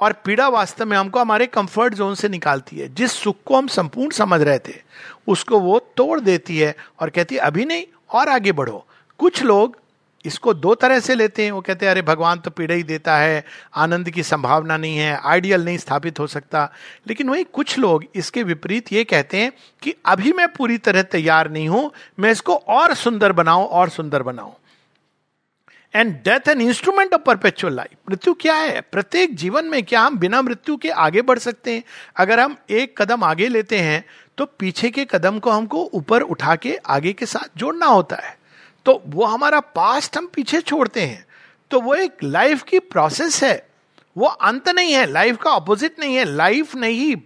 [0.00, 3.66] और पीड़ा वास्तव में हमको हमारे कंफर्ट जोन से निकालती है। जिस सुख को हम
[3.66, 4.74] संपूर्ण समझ रहे थे,
[5.28, 8.86] उसको वो तोड़ देती है और कहती है, अभी नहीं, और आगे बढ़ो।
[9.18, 9.76] कुछ लोग
[10.24, 13.16] इसको दो तरह से लेते हैं। वो कहते हैं, अरे, भगवान तो पीड़ा ही देता
[13.16, 16.72] है, आनंद की संभावना नहीं है आइडियल नहीं स्थापित हो सकता।
[17.08, 19.52] लेकिन वही कुछ लोग इसके विपरीत ये कहते हैं
[19.82, 24.22] कि, अभी मैं पूरी तरह तैयार नहीं हूँ, मैं इसको और सुंदर बनाऊँ, और सुंदर
[24.22, 24.54] बनाऊँ।
[25.94, 28.80] And death an instrument of perpetual life मृत्यु क्या है?
[28.80, 31.84] प्रत्येक जीवन में क्या हम बिना मृत्यु के आगे बढ़ सकते हैं?
[32.16, 34.04] अगर हम एक कदम आगे लेते हैं
[34.38, 38.38] तो पीछे के कदम को हमको ऊपर उठा के आगे के साथ जोड़ना होता है।
[38.86, 41.26] तो वो हमारा पास्ट हम पीछे छोड़ते हैं।
[41.70, 43.66] तो वो एक लाइफ की प्रोसेस है।
[44.16, 47.16] वो अंत नहीं है। लाइफ का ऑपोजिट नहीं है। लाइफ नहीं,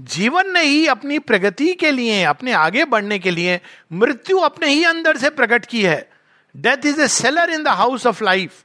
[0.00, 3.60] जीवन ने ही अपनी प्रगति के लिए, अपने आगे बढ़ने के लिए।
[3.92, 6.11] मृत्यु अपने ही अंदर से प्रकट की है।
[6.54, 8.62] Is a cellar in the house of life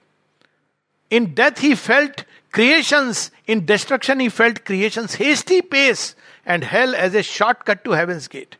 [1.12, 2.21] in death he felt
[2.54, 3.13] creation
[3.47, 6.15] in destruction he felt creation hasty pace
[6.47, 8.56] and hell as a short cut to heaven's gate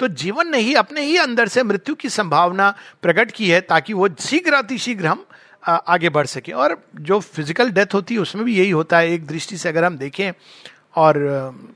[0.00, 2.70] तो जीवन ने ही अपने ही अंदर से मृत्यु की संभावना
[3.02, 5.24] प्रकट की है ताकि वो शीघ्र अतिशीघ्र हम
[5.64, 9.26] आगे बढ़ सके। और जो फ़िज़िकल डेथ होती है, उसमें भी यही होता है। एक
[9.26, 10.32] दृष्टि से अगर हम देखें
[10.96, 11.16] और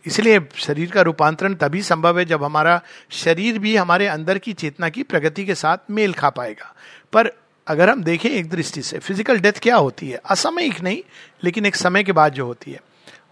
[0.06, 4.88] इसलिए शरीर का रूपांतरण तभी संभव है जब हमारा शरीर भी हमारे अंदर की चेतना
[4.88, 6.74] की प्रगति के साथ मेल खा पाएगा।
[7.12, 7.30] पर
[7.66, 10.20] अगर हम देखें एक दृष्टि से फ़िज़िकल डेथ क्या होती है?
[10.24, 11.02] असामयिक नहीं,
[11.44, 12.80] लेकिन एक समय के बाद जो होती है।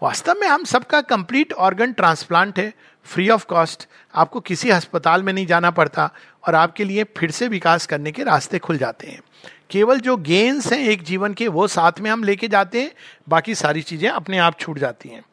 [0.03, 2.73] वास्तव में हम सबका कंप्लीट ऑर्गन ट्रांसप्लांट है
[3.05, 6.09] फ्री ऑफ़ कॉस्ट आपको किसी अस्पताल में नहीं जाना पड़ता
[6.47, 9.21] और आपके लिए फिर से विकास करने के रास्ते खुल जाते हैं।
[9.69, 12.91] केवल जो गेंस हैं एक जीवन के, वो साथ में हम लेके जाते हैं,
[13.29, 15.23] बाकी सारी चीज़ें अपने आप छूट जाती हैं।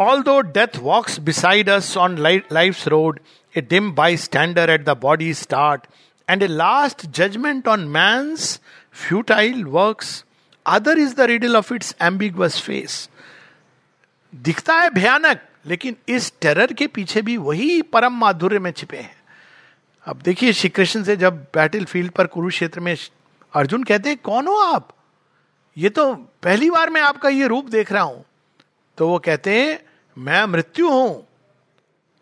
[0.22, 2.16] Although death walks beside us on
[2.52, 3.20] life road
[3.56, 5.82] a dim bystander at the body start
[6.28, 8.36] and a last judgment on man
[8.92, 10.04] futile work
[10.66, 13.08] other is the riddle of its
[14.34, 19.16] दिखता है भयानक, लेकिन इस टेरर के पीछे भी वही परम माधुर्य में छिपे हैं।
[20.06, 22.96] अब देखिए, श्री कृष्ण से जब बैटल फ़ील्ड पर कुरुक्षेत्र में
[23.54, 24.88] अर्जुन कहते हैं, कौन हो आप?
[25.78, 28.24] ये तो पहली बार मैं आपका ये रूप देख रहा हूँ।
[28.98, 31.26] तो वो कहते हैं मैं मृत्यु हूँ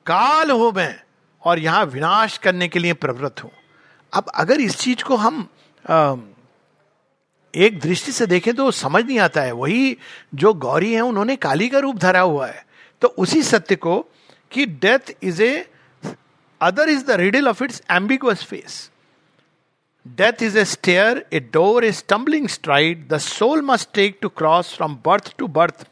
[0.07, 0.95] काल हूँ मैं
[1.43, 3.51] और यहाँ विनाश करने के लिए प्रवृत्त हूँ।
[4.13, 5.49] अब अगर इस चीज़ को हम
[5.85, 6.17] आ,
[7.55, 9.97] एक दृष्टि से देखें तो समझ नहीं आता है। वही
[10.35, 12.65] जो गौरी है उन्होंने काली का रूप धरा हुआ है।
[13.03, 13.99] तो उसी सत्य को
[14.53, 15.67] कि death is a
[16.61, 18.91] other is the riddle of its ambiguous face
[20.07, 24.75] death is a stair a door a stumbling stride the soul must take to cross
[24.77, 25.87] from birth to birth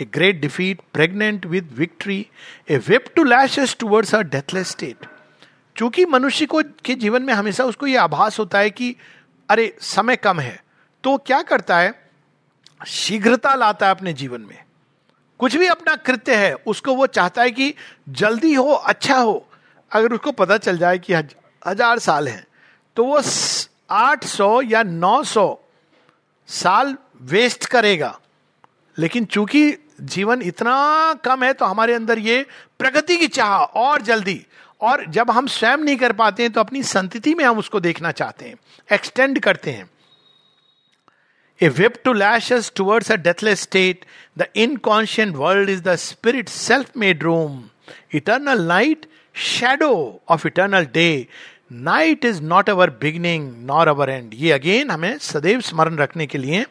[0.00, 2.26] a great defeat pregnant with victory
[2.70, 5.06] a whip to lashes towards a deathless state
[5.76, 8.96] चूँकि मनुष्य को, के जीवन में हमेशा उसको यह आभास होता है कि,
[9.48, 10.62] अरे, समय कम है
[11.04, 11.92] तो क्या करता है?
[12.86, 14.62] शीघ्रता लाता है अपने जीवन में।
[15.38, 17.74] कुछ भी अपना कृत्य है, उसको वो चाहता है कि
[18.08, 19.48] जल्दी हो अच्छा हो।
[19.92, 22.46] अगर उसको पता चल जाए कि हज़ार साल हैं
[22.96, 23.20] तो वो
[23.90, 25.58] आठ सौ या नौ सौ
[26.48, 28.18] साल वेस्ट करेगा।
[28.98, 30.76] लेकिन चूँकि जीवन इतना
[31.24, 32.44] कम है तो हमारे अंदर ये
[32.78, 34.40] प्रगति की चाह और जल्दी
[34.80, 38.10] और जब हम स्वयं नहीं कर पाते हैं तो अपनी संतति में हम उसको देखना
[38.12, 38.56] चाहते हैं
[38.88, 39.88] एक्सटेंड करते हैं
[41.60, 44.04] whip to lash us towards a deathless state,
[44.36, 47.70] the inconscient world is the spirit's self made room.
[48.10, 51.26] Eternal night, shadow of eternal day.
[51.72, 56.38] Night is not our beginning nor our end ये again हमें सदैव स्मरण रखने के
[56.38, 56.64] लिए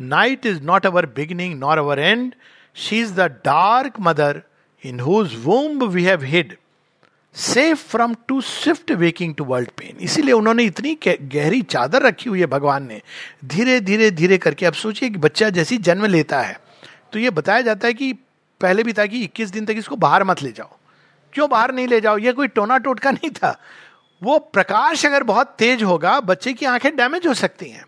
[0.00, 2.34] night is not our beginning nor our end
[2.78, 4.42] she is the dark mother
[4.82, 6.56] in whose womb we have hid
[7.34, 12.40] safe from too swift waking to world pain इसीलिए उन्होंने इतनी गहरी चादर रखी हुई
[12.40, 13.00] है भगवान ने।
[13.44, 16.58] धीरे धीरे धीरे करके अब सोचिए कि बच्चा जैसी जन्म लेता है
[17.12, 18.12] तो ये बताया जाता है कि
[18.60, 20.76] पहले भी था कि 21 दिन तक इसको बाहर मत ले जाओ।
[21.32, 22.18] क्यों बाहर नहीं ले जाओ?
[22.18, 23.50] ये कोई टोना टोटका नहीं था।
[24.22, 27.84] वो प्रकाश अगर बहुत तेज होगा, बच्चे की आँखें डैमेज हो सकती हैं।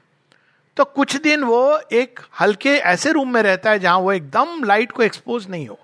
[0.77, 4.93] तो कुछ दिन वो एक हल्के ऐसे रूम में रहता है जहाँ वो एकदम लाइट
[4.93, 5.79] को एक्सपोज नहीं हो।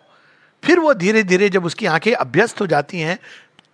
[0.65, 3.19] फिर वो धीरे धीरे जब उसकी आँखें अभ्यस्त हो जाती हैं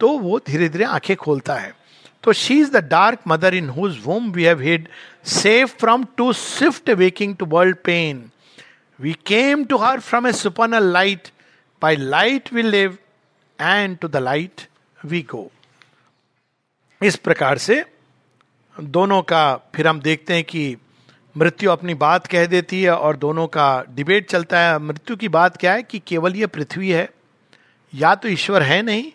[0.00, 1.74] तो वो धीरे धीरे आँखें खोलता है।
[2.22, 4.88] तो she is the dark mother in whose womb we have hid
[5.24, 8.30] safe from too swift waking to world pain
[9.00, 11.28] we came to her from a super light
[11.82, 12.98] by light we live
[13.60, 14.60] and to the light
[15.04, 15.50] we go
[17.02, 17.84] इस प्रकार से
[18.80, 20.76] दोनों का फिर हम देखते हैं कि
[21.36, 25.56] मृत्यु अपनी बात कह देती है और दोनों का डिबेट चलता है। मृत्यु की बात
[25.56, 27.10] क्या है कि केवल ये पृथ्वी है।
[27.94, 29.12] या तो ईश्वर है नहीं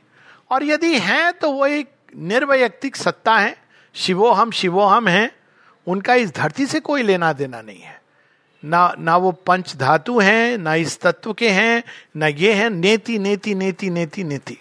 [0.51, 3.57] और यदि हैं तो वो एक निर्वैयक्तिक सत्ता है।
[3.93, 5.31] शिवो हम शिवो हम हैं।
[5.87, 8.01] उनका इस धरती से कोई लेना देना नहीं है।
[8.65, 11.83] ना ना वो पंच धातु हैं, ना इस तत्व के हैं,
[12.15, 14.57] ना ये हैं। नेति नेति नेति नेति नेति।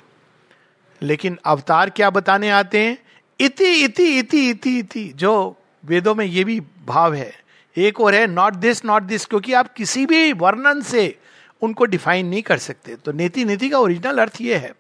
[1.03, 2.99] लेकिन अवतार क्या बताने आते हैं?
[3.41, 7.46] इति इति इति इति इति। जो वेदों में ये भी भाव है।
[7.79, 11.19] एक और है नॉट दिस नॉट दिस क्योंकि आप किसी भी वर्णन से
[11.63, 14.75] उनको डिफाइन नहीं कर सकते। तो नेति नेति का ओरिजिनल अर्थ ये है।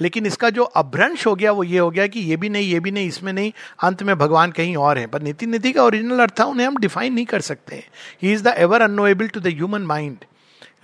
[0.00, 2.80] लेकिन इसका जो अभ्रंश हो गया, वो ये हो गया कि ये भी नहीं, ये
[2.80, 6.20] भी नहीं, इसमें नहीं, अंत में भगवान कहीं और है। पर नीति नीति का ओरिजिनल
[6.20, 9.46] अर्थ था, उन्हें हम डिफाइन नहीं कर सकते ही। Is the ever unknowable to the
[9.46, 10.16] human mind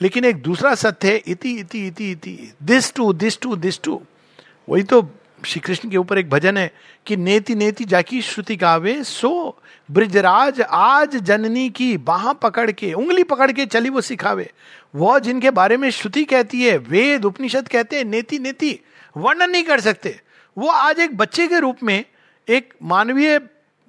[0.02, 4.02] लेकिन एक दूसरा सत्य है, इति इति इति इति this too this too this too
[4.68, 5.02] वही तो
[5.46, 6.72] श्री कृष्ण के ऊपर एक भजन है
[7.06, 9.58] कि नेति नेति जाकी श्रुति गावे, सो
[9.90, 14.50] ब्रिजराज आज जननी की बाह पकड़ के, उंगली पकड़ के चली वो सिखावे।
[14.94, 18.78] वह जिनके बारे में श्रुति कहती है, वेद उपनिषद कहते हैं, नेति नेति
[19.16, 20.20] वर्णन नहीं कर सकते।
[20.58, 22.04] वो आज एक बच्चे के रूप में
[22.48, 23.40] एक मानवीय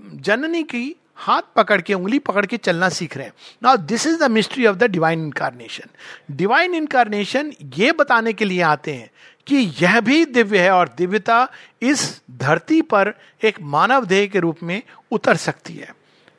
[0.02, 3.34] जननी की हाथ पकड़ के, उंगली पकड़ के चलना सीख रहे हैं।
[3.64, 8.62] Now this is the mystery of the divine incarnation divine incarnation ये बताने के लिए
[8.62, 9.10] आते हैं
[9.48, 11.48] कि यह भी दिव्य है और दिव्यता
[11.82, 13.14] इस धरती पर
[13.44, 14.82] एक मानव देह के रूप में
[15.12, 15.94] उतर सकती है।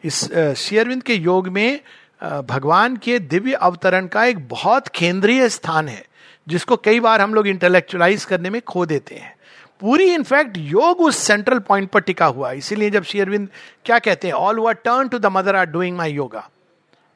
[0.05, 0.25] इस
[0.57, 1.81] शेयरविंद के योग में
[2.23, 6.05] भगवान के दिव्य अवतरण का एक बहुत केंद्रीय स्थान है,
[6.47, 9.35] जिसको कई बार हम लोग इंटेलेक्चुअलाइज करने में खो देते हैं।
[9.81, 13.49] पूरी इनफैक्ट योग उस सेंट्रल पॉइंट पर टिका हुआ। है इसीलिए जब शेयरविंद
[13.85, 16.49] क्या कहते हैं all who turn to the mother are doing my yoga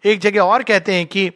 [0.04, 1.30] एक जगह और कहते हैं कि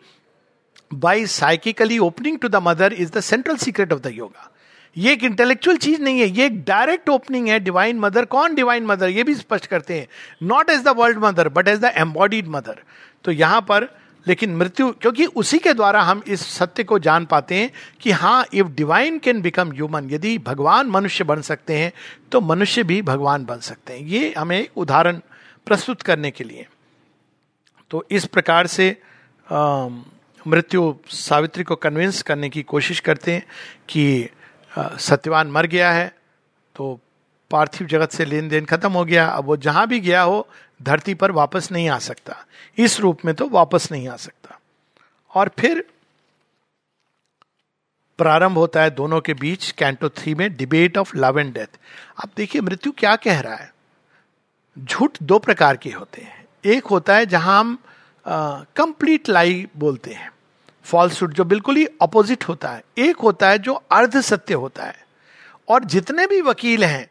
[0.94, 4.50] by psychically opening to the mother is the central secret of the yoga
[4.96, 8.86] ये एक इंटेलेक्चुअल चीज़ नहीं है ये एक डायरेक्ट ओपनिंग है डिवाइन मदर कौन डिवाइन
[8.86, 10.06] मदर ये भी स्पष्ट करते हैं।
[10.42, 12.82] Not as the world mother but as the embodied mother
[13.24, 13.88] तो यहाँ पर
[14.26, 17.70] लेकिन मृत्यु क्योंकि उसी के द्वारा हम इस सत्य को जान पाते हैं
[18.00, 21.92] कि हाँ if divine can become human यदि भगवान मनुष्य बन सकते हैं
[22.32, 25.20] तो मनुष्य भी भगवान बन सकते हैं। ये हमें उदाहरण
[25.66, 26.66] प्रस्तुत करने के लिए।
[27.90, 28.90] तो इस प्रकार से
[29.46, 29.88] आ,
[30.46, 33.46] मृत्यु सावित्री को कन्विंस करने की कोशिश करते हैं
[33.88, 34.28] कि
[34.98, 36.08] सत्यवान मर गया है
[36.76, 36.98] तो
[37.50, 40.46] पार्थिव जगत से लेन देन खत्म हो गया। अब वो जहाँ भी गया हो,
[40.82, 42.36] धरती पर वापस नहीं आ सकता।
[42.78, 44.58] इस रूप में तो वापस नहीं आ सकता।
[45.34, 45.84] और फिर
[48.18, 51.78] प्रारंभ होता है दोनों के बीच कैंटो थ्री में debate of love and death
[52.22, 53.72] अब देखिए, मृत्यु क्या कह रहा है?
[54.78, 57.78] झूठ दो प्रकार के होते हैं। एक होता है जहाँ हम
[58.76, 60.32] कंप्लीट लाई बोलते हैं।
[60.84, 65.06] फॉल्सूट जो बिल्कुल ही अपोजिट होता है। एक होता है जो अर्ध सत्य होता है।
[65.68, 67.10] और जितने भी वकील हैं,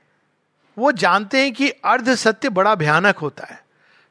[0.77, 3.65] वो जानते हैं कि अर्ध सत्य बड़ा भयानक होता है।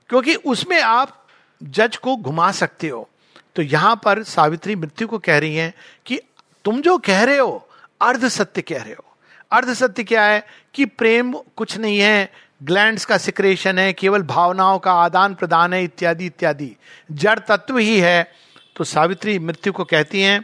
[0.09, 1.27] क्योंकि उसमें आप
[1.63, 3.09] जज को घुमा सकते हो।
[3.57, 5.75] तो यहाँ पर सावित्री मृत्यु को कह रही हैं
[6.07, 6.21] कि
[6.65, 7.69] तुम जो कह रहे हो,
[8.01, 9.05] अर्ध सत्य कह रहे हो।
[9.51, 14.79] अर्ध सत्य क्या है कि प्रेम कुछ नहीं है ग्लैंड्स का सिक्रेशन है, केवल भावनाओं
[14.79, 16.77] का आदान प्रदान है, इत्यादि इत्यादि।
[17.13, 18.33] जड़ तत्व ही है
[18.77, 20.41] तो सावित्री मृत्यु को कहती हैं।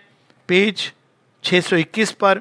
[0.48, 0.92] पेज
[1.44, 2.40] 621 पर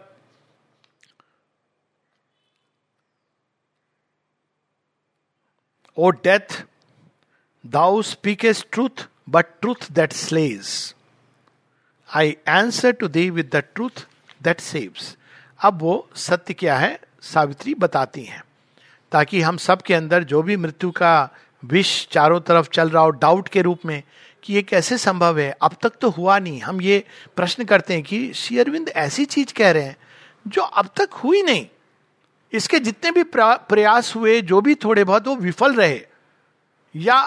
[5.97, 6.63] O death
[7.65, 10.95] thou speakest truth but truth that slays
[12.09, 14.07] I answer to thee with the truth
[14.41, 15.15] that saves
[15.59, 16.99] अब वो सत्य क्या है?
[17.21, 18.44] सावित्री बताती हैं।
[19.15, 21.29] ताकि हम सब के अंदर जो भी मृत्यु का
[21.63, 24.01] विष चारों तरफ़ चल रहा हो डाउट के रूप में,
[24.43, 25.55] कि ये कैसे संभव है?
[25.61, 27.03] अब तक तो हुआ नहीं। हम ये
[27.35, 29.95] प्रश्न करते हैं कि श्री अरविंद ऐसी चीज़ कह रहे हैं
[30.47, 31.65] जो अब तक हुई नहीं।
[32.53, 36.01] इसके जितने भी प्रयास हुए, जो भी थोड़े बहुत, वो विफल रहे
[36.95, 37.21] या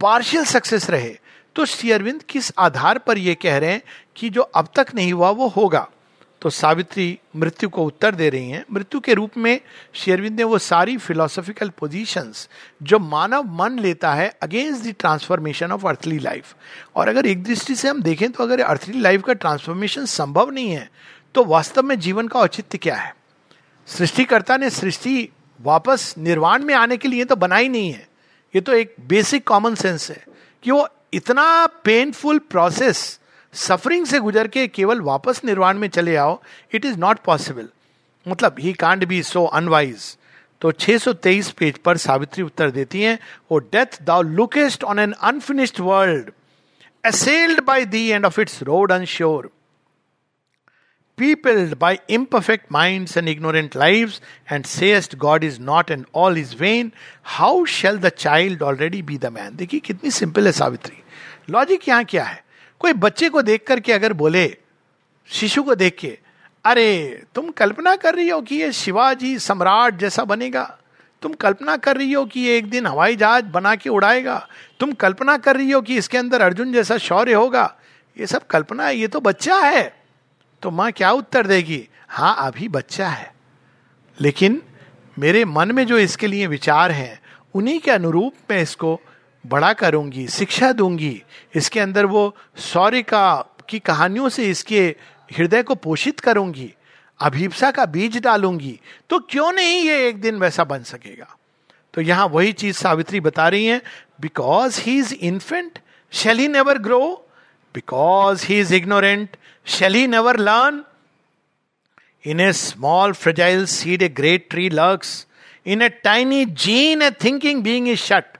[0.00, 1.16] पार्शियल सक्सेस रहे।
[1.56, 3.82] तो श्री अरविंद किस आधार पर यह कह रहे हैं
[4.16, 5.88] कि जो अब तक नहीं हुआ, वो होगा?
[6.40, 9.60] तो सावित्री मृत्यु को उत्तर दे रही हैं। मृत्यु के रूप में
[9.94, 12.48] शेरविंद ने वो सारी फिलोसॉफिकल पोजीशंस
[12.82, 16.54] जो मानव मन लेता है against the transformation of earthly life
[16.96, 20.70] और अगर एक दृष्टि से हम देखें तो अगर अर्थली लाइफ का ट्रांसफॉर्मेशन संभव नहीं
[20.70, 20.90] है
[21.34, 23.14] तो वास्तव में जीवन का औचित्य क्या है?
[23.86, 25.28] सृष्टिकर्ता ने सृष्टि
[25.60, 28.08] वापस निर्वाण में आने के लिए तो बनाई नहीं है।
[28.54, 30.24] ये तो एक बेसिक कॉमन सेंस है
[30.62, 33.20] कि वो इतना पेनफुल प्रोसेस
[33.58, 36.40] सफरिंग से गुजर के केवल वापस निर्वाण में चले आओ
[36.74, 37.68] इट इज़ नॉट पॉसिबल
[38.28, 40.16] मतलब ही कांड बी सो अनवाइज
[40.60, 43.18] तो 623 पेज पर सावित्री उत्तर देती हैं
[43.50, 46.30] O death thou lookest on an unfinished world
[47.04, 49.50] assailed by thee and of its road unsure
[51.18, 56.52] peopled by imperfect minds and ignorant lives, and sayest God is not and all is
[56.52, 56.92] vain,
[57.22, 59.56] how shall the child already be the man?
[59.56, 61.02] देखिए कितनी simple है Savitri.
[61.50, 62.44] Logic यहाँ क्या है?
[62.78, 64.56] कोई बच्चे को देख करके अगर बोले,
[65.28, 66.18] शिशु को देख के,
[66.64, 70.78] अरे, तुम कल्पना कर रही हो कि ये शिवाजी सम्राट जैसा बनेगा?
[71.22, 74.48] तुम कल्पना कर रही हो कि ये एक दिन हवाई जहाज़ बना के उड़ाएगा?
[74.80, 77.76] तुम कल्पना कर रही हो कि इसके अंदर अर्जुन जैसा शौर्य होगा?
[78.20, 80.02] ये सब कल्पना है, ये तो बच्चा है।
[80.62, 81.88] तो माँ क्या उत्तर देगी?
[82.08, 83.34] हाँ अभी बच्चा है।
[84.20, 84.62] लेकिन
[85.18, 87.20] मेरे मन में जो इसके लिए विचार हैं,
[87.54, 89.00] उन्हीं के अनुरूप मैं इसको
[89.48, 91.22] बड़ा करूँगी शिक्षा दूँगी
[91.56, 92.34] इसके अंदर वो
[92.72, 93.24] सौर्य का
[93.68, 94.84] की कहानियों से इसके
[95.30, 96.72] हृदय को पोषित करूँगी
[97.20, 98.78] अभिप्सा का बीज डालूँगी
[99.10, 101.34] तो क्यों नहीं ये एक दिन वैसा बन सकेगा
[101.94, 103.80] तो यहाँ वही चीज़ सावित्री बता रही है
[104.20, 105.78] because he is infant
[106.12, 107.00] shall he never grow
[107.74, 109.36] because he is ignorant
[109.66, 110.86] Shall he never learn?
[112.24, 115.26] In a small, fragile seed, a great tree lurks.
[115.66, 118.37] In a tiny gene, a thinking being is shut.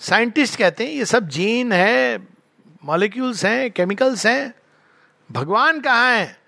[0.00, 2.28] Scientist कहते हैं, ये सब gene है
[2.84, 4.54] molecules हैं chemicals हैं,
[5.32, 6.40] भगवान कहाँ है?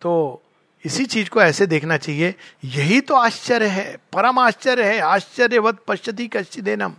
[0.00, 0.42] तो
[0.84, 2.34] इसी चीज़ को ऐसे देखना चाहिए,
[2.64, 6.92] यही तो आश्चर्य है, परम आश्चर्य है, आश्चर्यवत पश्चति कश्चिदेनम।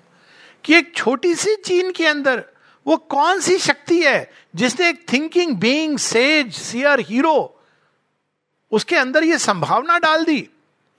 [0.64, 2.44] कि एक छोटी सी चीन के अंदर
[2.88, 7.58] वो कौन सी शक्ति है, जिसने एक thinking being sage seer hero
[8.72, 10.50] उसके अंदर ये संभावना डाल दी?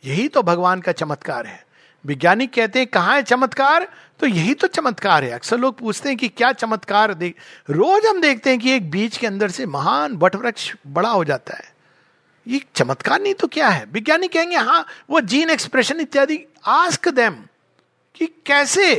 [0.05, 1.67] यही तो भगवान का चमत्कार है।
[2.07, 3.89] वैज्ञानिक कहते हैं, कहा है चमत्कार?
[4.23, 7.37] तो यही तो चमत्कार है। अक्सर लोग पूछते हैं कि क्या चमत्कार देख
[7.71, 11.57] रोज हम देखते हैं कि एक बीज के अंदर से महान वटवृक्ष बड़ा हो जाता
[11.57, 11.73] है।
[12.47, 13.85] ये चमत्कार नहीं तो क्या है?
[13.85, 17.35] वैज्ञानिक कहेंगे हाँ वो जीन एक्सप्रेशन इत्यादि, आस्क देम
[18.15, 18.95] कि कैसे?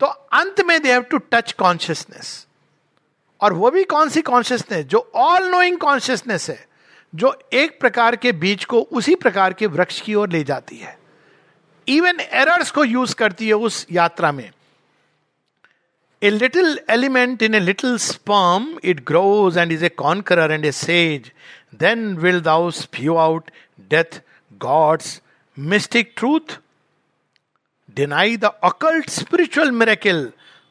[0.00, 2.46] तो अंत में they have to touch consciousness
[3.40, 6.66] और वो भी कौन सी कॉन्शियसनेस जो ऑल नोइंग कॉन्शियसनेस है,
[7.12, 10.98] जो एक प्रकार के बीज को उसी प्रकार के वृक्ष की ओर ले जाती है।
[11.96, 14.50] इवन एरर्स को यूज़ करती है उस यात्रा में।
[16.22, 20.72] A little element in a little sperm it grows and is a conqueror and a
[20.72, 21.30] sage
[21.80, 23.50] then will thou spew out
[23.90, 24.20] death
[24.52, 25.20] God's
[25.58, 26.58] mystic truth
[27.96, 30.20] deny the occult spiritual miracle,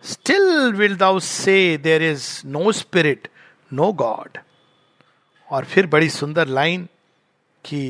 [0.03, 3.27] still will thou say there is no spirit,
[3.71, 4.37] no God.
[5.49, 6.87] और फिर बड़ी सुंदर line
[7.65, 7.81] कि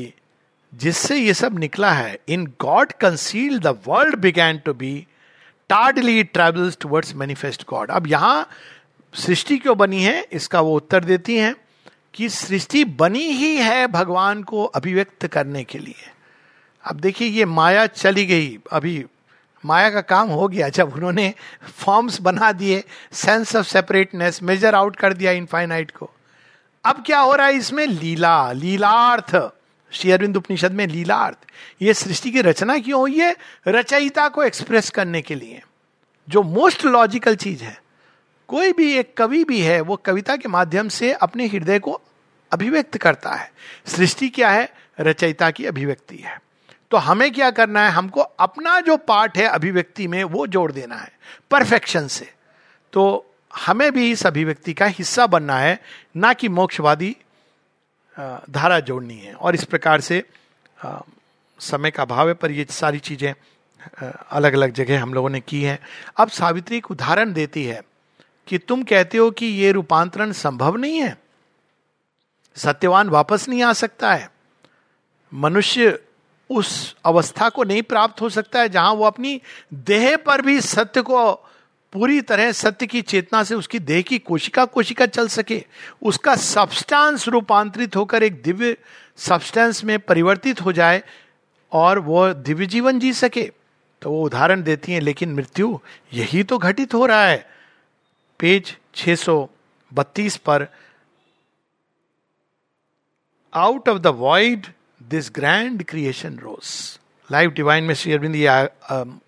[0.74, 5.06] जिससे ये सब निकला है। In God conceal the world began to be
[5.68, 8.48] tardily travels towards manifest God अब यहाँ
[9.14, 10.26] सृष्टि क्यों बनी है?
[10.32, 11.56] इसका वो उत्तर देती हैं
[12.14, 16.10] कि सृष्टि बनी ही है भगवान को अभिव्यक्त करने के लिए।
[16.84, 19.06] अब देखिए, ये माया चली गई। अभी
[19.64, 21.34] माया का काम हो गया। जब उन्होंने
[21.78, 26.10] फॉर्म्स बना दिए sense of separateness measure out कर दिया इनफाइनाइट को।
[26.84, 27.86] अब क्या हो रहा है इसमें?
[27.86, 29.36] लीला। लीलार्थ।
[29.92, 31.36] श्री अरविंद उपनिषद में लीलार्थ,
[31.82, 33.36] ये सृष्टि की रचना क्यों हुई है?
[33.68, 35.62] रचयिता को एक्सप्रेस करने के लिए।
[36.28, 37.82] जो मोस्ट लॉजिकल चीज़ है,
[38.48, 42.00] कोई भी एक कवि भी है, वो कविता के माध्यम से अपने हृदय को
[42.52, 43.52] अभिव्यक्त करता है।
[43.86, 44.72] सृष्टि क्या है?
[45.00, 46.42] रचयिता की अभिव्यक्ति है।
[46.90, 47.90] तो हमें क्या करना है?
[47.90, 51.12] हमको अपना जो पार्ट है अभिव्यक्ति में, वो जोड़ देना है
[51.50, 52.32] परफेक्शन से।
[52.92, 53.26] तो
[53.56, 55.82] हमें भी इस अभिव्यक्ति का हिस्सा बनना है,
[56.16, 57.16] ना कि मोक्षवादी
[58.50, 60.24] धारा जोड़नी है। और इस प्रकार से
[61.60, 63.32] समय का अभाव है, पर ये सारी चीज़ें
[64.30, 65.78] अलग अलग जगह हम लोगों ने की है।
[66.16, 67.80] अब सावित्री एक उदाहरण देती है
[68.48, 71.16] कि तुम कहते हो कि ये रूपांतरण संभव नहीं है।
[72.56, 74.30] सत्यवान वापस नहीं आ सकता है।
[75.32, 75.98] मनुष्य
[76.50, 79.40] उस अवस्था को नहीं प्राप्त हो सकता है जहाँ वो अपनी
[79.74, 81.32] देह पर भी सत्य को
[81.92, 85.64] पूरी तरह सत्य की चेतना से उसकी देह की कोशिका कोशिका चल सके।
[86.02, 88.76] उसका सब्सटेंस रूपांतरित होकर एक दिव्य
[89.18, 91.02] सब्सटेंस में परिवर्तित हो जाए
[91.72, 93.50] और वो दिव्य जीवन जी सके।
[94.02, 95.78] तो वो उदाहरण देती हैं, लेकिन मृत्यु
[96.12, 97.48] यही तो घटित हो रहा है।
[98.40, 100.66] पेज 632 पर
[103.52, 104.66] out of the void
[105.02, 106.98] this grand creation rose
[107.30, 108.48] live divine में श्री अरविंद ये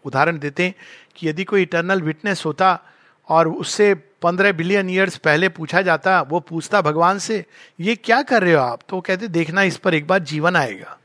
[0.05, 0.75] उदाहरण देते हैं।
[1.17, 2.81] कि यदि कोई इटर्नल विटनेस होता
[3.29, 7.47] और उससे पंद्रह बिलियन ईयर्स पहले पूछा जाता, वो पूछता भगवान से,
[7.81, 8.81] ये क्या कर रहे हो आप?
[8.89, 10.99] तो वो कहते, देखना, इस पर एक बार जीवन आएगा।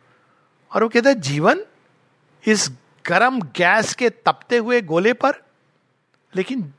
[0.76, 1.62] और वो कहते, जीवन
[2.48, 2.72] इस
[3.06, 5.34] गर्म गैस के तपते हुए गोले पर?
[6.36, 6.74] लेकिन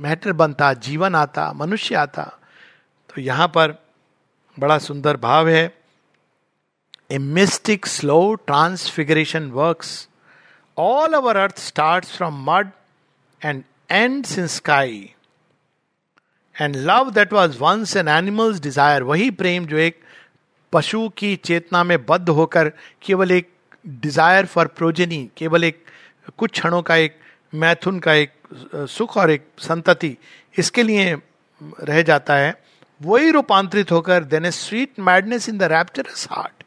[0.00, 2.40] मैटर बनता, जीवन आता, मनुष्य आता।
[3.14, 3.84] तो यहाँ पर
[4.58, 5.78] बड़ा सुंदर भाव है।
[7.10, 10.08] A mystic slow transfiguration works
[10.78, 12.70] all our earth start from mud
[13.42, 15.10] and ends in sky
[16.56, 20.00] and love that was once an animal's desire वही प्रेम जो एक
[20.72, 22.68] पशु की चेतना में बद्ध होकर
[23.02, 23.50] केवल एक
[23.86, 25.84] डिज़ायर फॉर प्रोजेनी केवल एक
[26.38, 27.18] कुछ क्षणों का एक
[27.54, 28.32] मैथुन का एक
[28.90, 30.16] सुख और एक संतति
[30.58, 31.14] इसके लिए
[31.60, 32.54] रह जाता है।
[33.00, 36.63] वही रूपांतरित होकर then a sweet madness in the rapturous heart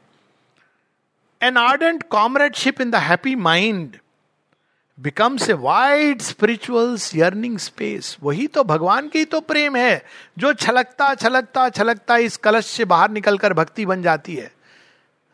[1.42, 3.98] an ardent comradeship in the happy mind
[4.98, 10.06] becomes a wide spiritual yearning space वही तो भगवान की तो प्रेम है,
[10.38, 14.52] जो छलकता छलकता छलकता इस कलश से बाहर निकलकर भक्ति बन जाती है।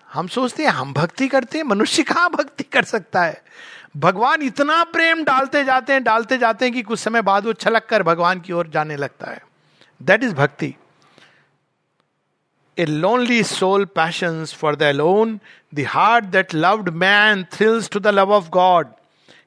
[0.10, 3.42] हम सोचते हैं, हम भक्ति करते हैं, मनुष्य कहाँ भक्ति कर सकता है?
[3.98, 7.86] भगवान इतना प्रेम डालते जाते हैं, डालते जाते हैं कि कुछ समय बाद वो छलक
[7.86, 9.42] कर भगवान की ओर जाने लगता है।
[10.02, 10.76] That is bhakti
[12.78, 15.40] a lonely soul passion for the lone
[15.76, 18.88] the heart that loved man thrills to the love of God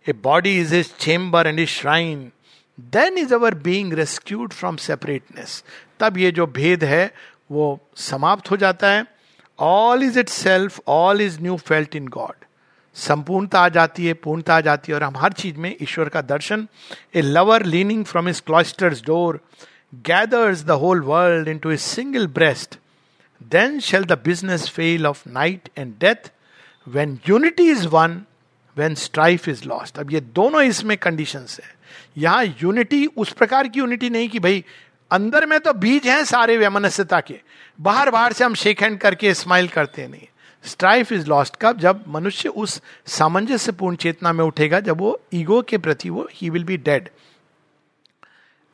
[0.09, 2.31] a body is is chamber and is shrine
[2.79, 5.63] then is our being rescued from separateness
[6.01, 7.11] तब ये जो भेद है,
[7.51, 9.05] वो समाप्त हो जाता है।
[9.59, 12.45] All is itself all is new felt in God
[12.97, 16.21] संपूर्णता आ जाती है, पूर्णता आ जाती है और हम हर चीज़ में ईश्वर का
[16.23, 16.67] दर्शन।
[17.15, 19.41] A lover leaning from is cloister's door
[20.07, 22.79] gathers the whole world into a single breast
[23.43, 26.31] then shall the business fail of night and death
[26.87, 28.23] when unity is won
[28.77, 31.75] when strife is lost अब ये दोनों इसमें condition है।
[32.19, 34.65] यहाँ unity उस प्रकार की unity नहीं कि भाई,
[35.11, 37.41] अंदर में तो बीज हैं सारे वैमनस्यता के।
[37.81, 40.27] बाहर बाहर से हम शेक हैंड करके स्माइल करते नहीं।
[40.65, 41.79] स्ट्राइफ इज़ लॉस्ट कब?
[41.79, 46.51] जब मनुष्य उस सामंजस्य पूर्ण चेतना में उठेगा, जब वो ईगो के प्रति वो he
[46.51, 47.09] will be dead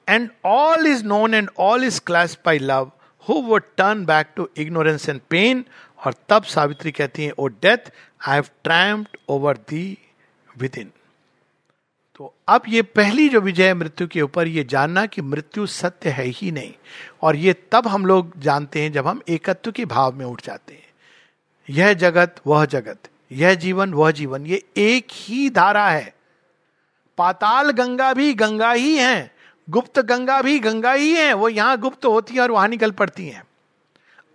[0.09, 2.91] and all is known and all is clasped by love
[3.29, 5.65] who would turn back to ignorance and pain
[5.99, 9.99] और तब सावित्री कहती है, O death I have triumphed over thee
[10.79, 10.91] within
[12.15, 16.11] तो अब ये पहली जो विजय है मृत्यु के ऊपर, ये जानना कि मृत्यु सत्य
[16.11, 16.73] है ही नहीं।
[17.23, 20.75] और ये तब हम लोग जानते हैं जब हम एकत्व के भाव में उठ जाते
[20.75, 20.91] हैं।
[21.69, 26.15] यह जगत, वह जगत, यह जीवन, वह जीवन, ये एक ही धारा है।
[27.19, 29.35] पाताल गंगा भी गंगा ही है।
[29.73, 33.27] गुप्त गंगा भी गंगा ही है, वो यहाँ गुप्त होती है और वहाँ निकल पड़ती
[33.27, 33.43] हैं।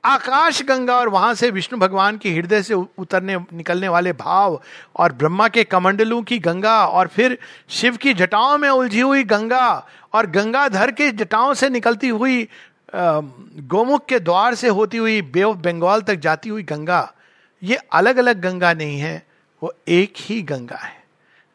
[0.03, 4.59] आकाश गंगा और वहाँ से विष्णु भगवान के हृदय से उतरने, निकलने वाले भाव
[4.95, 7.37] और ब्रह्मा के कमंडलों की गंगा और फिर
[7.69, 9.67] शिव की जटाओं में उलझी हुई गंगा
[10.13, 12.47] और गंगाधर के जटाओं से निकलती हुई
[12.95, 17.13] गोमुख के द्वार से होती हुई बे ऑफ़ बंगाल तक जाती हुई गंगा,
[17.61, 19.25] ये अलग अलग गंगा नहीं है,
[19.61, 20.95] वो एक ही गंगा है।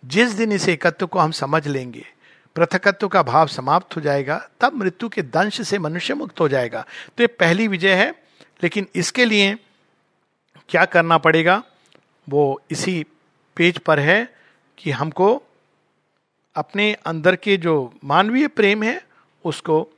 [0.02, 2.04] जिस दिन इस एकत्व को हम समझ लेंगे
[2.56, 6.86] पृथकत्व का भाव समाप्त हो जाएगा, तब मृत्यु के दंश से मनुष्य मुक्त हो जाएगा।
[7.16, 8.10] तो ये पहली विजय है,
[8.62, 9.56] लेकिन इसके लिए
[10.68, 11.62] क्या करना पड़ेगा?
[12.28, 13.06] वो इसी
[13.56, 14.34] पेज पर है
[14.78, 15.42] कि हमको
[16.54, 19.06] अपने अंदर के जो मानवीय प्रेम है,
[19.44, 19.88] उसको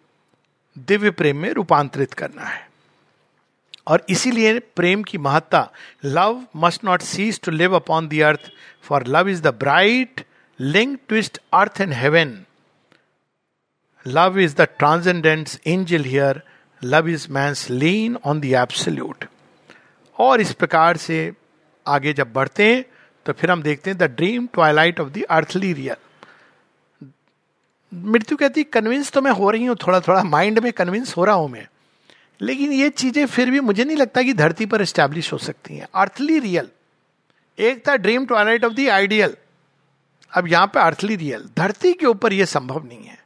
[0.78, 2.68] दिव्य प्रेम में रूपांतरित करना है।
[3.86, 5.70] और इसीलिए प्रेम की महत्ता,
[6.04, 8.40] love must not cease to live upon the earth,
[8.82, 10.26] for love is the bright
[10.60, 12.44] link twixt earth and heaven
[14.06, 16.42] love is the transcendence angel here
[16.84, 19.24] love is man lien on the absolute
[20.18, 21.32] और इस प्रकार से
[21.86, 22.84] आगे जब बढ़ते हैं
[23.26, 25.96] तो फिर हम देखते हैं the dream twilight of the earthly real
[27.94, 31.34] मृत्यु कहती कन्विंस तो मैं हो रही हूँ थोड़ा थोड़ा माइंड में कन्विंस हो रहा
[31.34, 31.66] हूँ मैं.
[32.42, 35.86] लेकिन ये चीज़ें फिर भी मुझे नहीं लगता कि धरती पर स्टैब्लिश हो सकती हैं।
[35.94, 36.68] अर्थली रियल
[37.58, 39.36] एक था dream twilight of the ideal
[40.34, 43.18] अब यहाँ पे अर्थली रियल, धरती के ऊपर यह संभव नहीं है।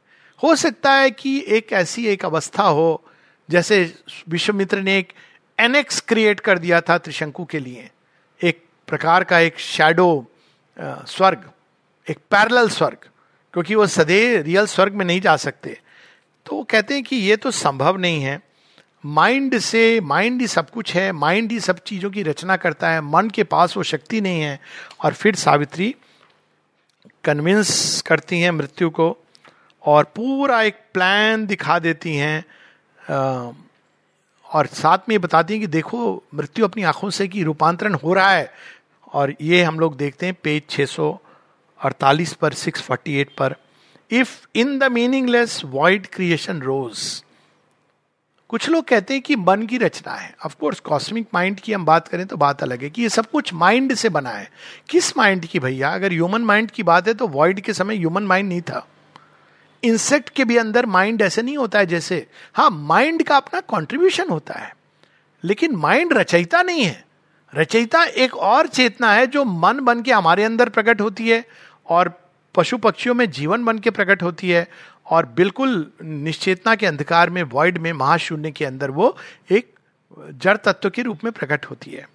[0.43, 3.03] हो सकता है कि एक ऐसी एक अवस्था हो,
[3.49, 3.93] जैसे
[4.29, 5.13] विश्वमित्र ने एक
[5.57, 7.89] एनेक्स क्रिएट कर दिया था त्रिशंकु के लिए।
[8.41, 10.25] एक प्रकार का एक शैडो
[10.77, 11.49] स्वर्ग,
[12.07, 13.09] एक पैरल स्वर्ग,
[13.53, 15.77] क्योंकि वो सदे रियल स्वर्ग में नहीं जा सकते।
[16.45, 18.39] तो वो कहते हैं कि ये तो संभव नहीं है।
[19.05, 23.01] माइंड से माइंड ही सब कुछ है माइंड ही सब चीज़ों की रचना करता है,
[23.01, 24.59] मन के पास वो शक्ति नहीं है।
[25.03, 25.95] और फिर सावित्री
[27.29, 29.15] कन्विंस करती हैं मृत्यु को
[29.83, 32.45] और पूरा एक प्लान दिखा देती हैं
[34.45, 38.31] और साथ में बताती हैं कि देखो, मृत्यु अपनी आँखों से कि रूपांतरण हो रहा
[38.31, 38.51] है।
[39.13, 43.55] और ये हम लोग देखते हैं पेज 648 पर 648 पर।
[44.11, 47.23] If in the meaningless void creation rose
[48.49, 51.85] कुछ लोग कहते हैं कि मन की रचना है। ऑफ़ कोर्स कॉस्मिक माइंड की हम
[51.85, 54.51] बात करें तो बात अलग है कि ये सब कुछ माइंड से बना है।
[54.89, 55.89] किस माइंड की भैया?
[55.89, 58.87] अगर ह्यूमन माइंड की बात है तो वॉइड के समय ह्यूमन माइंड नहीं था।
[59.83, 64.29] इंसेक्ट के भी अंदर माइंड ऐसे नहीं होता है जैसे। हाँ माइंड का अपना कॉन्ट्रीब्यूशन
[64.29, 64.75] होता है।
[65.43, 67.05] लेकिन माइंड रचयिता नहीं है।
[67.55, 71.45] रचयिता एक और चेतना है जो मन बन के हमारे अंदर प्रकट होती है
[71.89, 72.21] और
[72.55, 74.67] पशु पक्षियों में जीवन बन के प्रकट होती है।
[75.09, 79.15] और बिल्कुल निश्चेतना के अंधकार में वॉइड में, महाशून्य के अंदर वो
[79.51, 79.73] एक
[80.33, 82.07] जड़ तत्व के रूप में प्रकट होती है।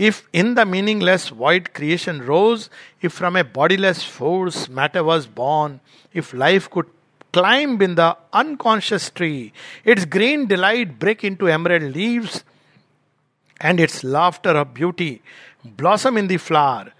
[0.00, 2.68] If in the meaningless wide creation rose
[3.04, 5.78] if from a bodiless force matter was born
[6.14, 6.86] if life could
[7.34, 9.52] climb in the unconscious tree
[9.86, 12.44] its green delight break into emerald leaves
[13.60, 15.18] and its laughter of beauty
[15.78, 16.92] blossom in the flower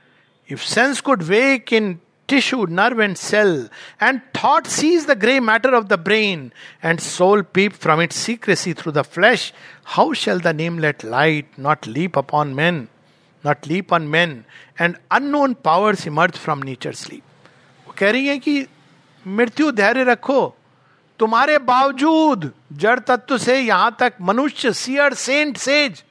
[0.48, 3.68] if sense could wake in tissue, nerve, and cell,
[4.00, 6.52] and thought seize the grey matter of the brain,
[6.82, 9.52] and soul peep from its secrecy through the flesh,
[9.84, 12.88] how shall the namelet light not leap upon men,
[13.44, 14.44] not leap on men,
[14.78, 17.22] and unknown powers emerge from nature's sleep?
[17.86, 18.66] वो कह रही है कि
[19.26, 20.54] मृत्यु धैर्य रखो
[21.18, 22.52] तुम्हारे बावजूद
[22.82, 26.02] जड़ तत्व से यहाँ तक मनुष्य सियर सेंट सेज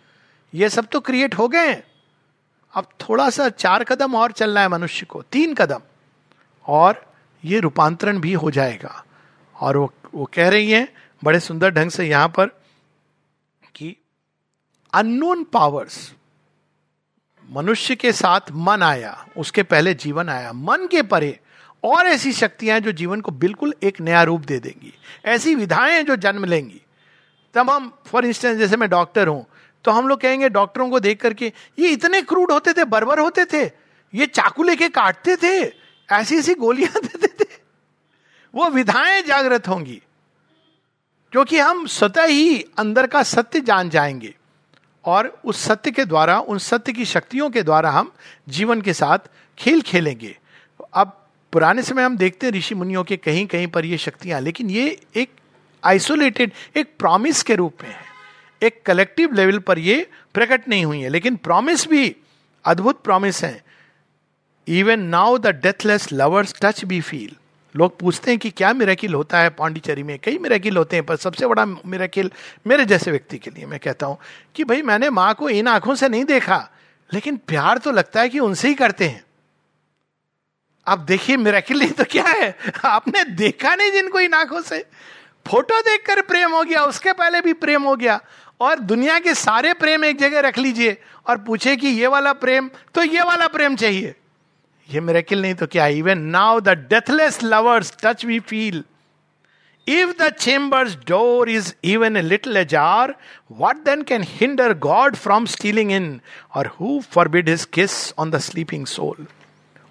[0.54, 1.74] ये सब तो क्रिएट हो गए
[2.74, 5.82] अब थोड़ा सा चार कदम और चलना है मनुष्य को तीन कदम
[6.66, 7.06] और
[7.44, 9.04] ये रूपांतरण भी हो जाएगा।
[9.56, 10.88] और वो वो कह रही है,
[11.22, 12.48] बड़े सुंदर ढंग से यहाँ पर
[13.76, 13.96] कि
[14.94, 16.14] अननोन पावर्स
[17.50, 21.40] मनुष्य के साथ मन आया, उसके पहले जीवन आया। मन के परे
[21.84, 24.94] और ऐसी शक्तियाँ जो जीवन को बिल्कुल एक नया रूप दे देंगी।
[25.26, 26.82] ऐसी विधाएँ जो जन्म लेंगी।
[27.56, 29.46] तब हम फॉर इंस्टेंस जैसे मैं डॉक्टर हूँ
[29.86, 33.46] तो हम लोग कहेंगे डॉक्टरों को देख करके, ये इतने क्रूड होते थे, बर्बर होते
[33.46, 33.64] थे,
[34.14, 37.62] ये चाकू लेके काटते थे ऐसी ऐसी गोलियाँ दे देते। थे
[38.54, 40.02] वो विधाएँ जागृत होंगी,
[41.34, 44.34] क्योंकि हम स्वतः ही अंदर का सत्य जान जाएँगे
[45.06, 48.12] और उस सत्य के द्वारा, उन सत्य की शक्तियों के द्वारा हम
[48.50, 50.38] जीवन के साथ खेल खेलेंगे।
[50.94, 51.20] अब
[51.54, 55.00] पुराने समय हम देखते हैं ऋषि मुनियों के कहीं कहीं पर ये शक्तियाँ, लेकिन ये
[55.16, 55.30] एक
[55.84, 58.12] आइसोलेटेड एक प्रॉमिस के रूप में है।
[58.62, 62.16] एक कलेक्टिव लेवल पर ये प्रकट नहीं हुई है, लेकिन प्रॉमिस भी
[62.66, 63.64] अद्भुत प्रॉमिस है।
[64.68, 67.36] Even now the deathless lovers touch we feel
[67.76, 70.18] लोग पूछते हैं कि क्या मेरेकिल होता है पांडिचेरी में?
[70.20, 72.32] कई मेरेकिल होते हैं, पर सबसे बड़ा मेरेकिल
[72.68, 74.18] मेरे जैसे व्यक्ति के लिए मैं कहता हूँ
[74.56, 76.58] कि भाई मैंने माँ को इन आँखों से नहीं देखा,
[77.10, 79.24] लेकिन प्यार तो लगता है कि उनसे ही करते हैं।
[80.88, 82.56] आप देखिए मेरेकिल नहीं तो क्या है?
[82.86, 84.86] आपने देखा नहीं जिनको इन आँखों से?
[85.46, 88.20] फ़ोटो देखकर प्रेम हो गया, उसके पहले भी प्रेम हो गया।
[88.62, 90.98] और दुनिया के सारे प्रेम एक जगह रख लीजिए
[91.28, 94.16] और पूछे कि ये वाला प्रेम तो ये वाला प्रेम चाहिए।
[94.90, 95.86] ये मेरेकिल नहीं तो क्या?
[95.88, 98.84] Even now the deathless lovers touch we feel
[99.88, 103.16] if the chamber's door is even a little ajar
[103.62, 106.20] what then can hinder God from stealing in
[106.56, 109.26] or who forbid his kiss on the sleeping soul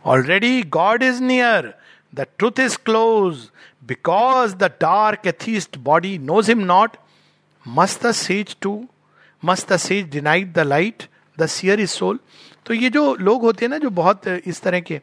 [0.05, 1.73] already God is near
[2.13, 3.49] the truth is close
[3.83, 6.97] because the dark atheist body knows him not
[7.67, 8.83] must the sage too
[9.43, 11.03] must the sage denied the light
[11.39, 12.19] the seer is soul
[12.67, 15.01] तो ये जो लोग होते हैं ना, जो बहुत, इस तरह के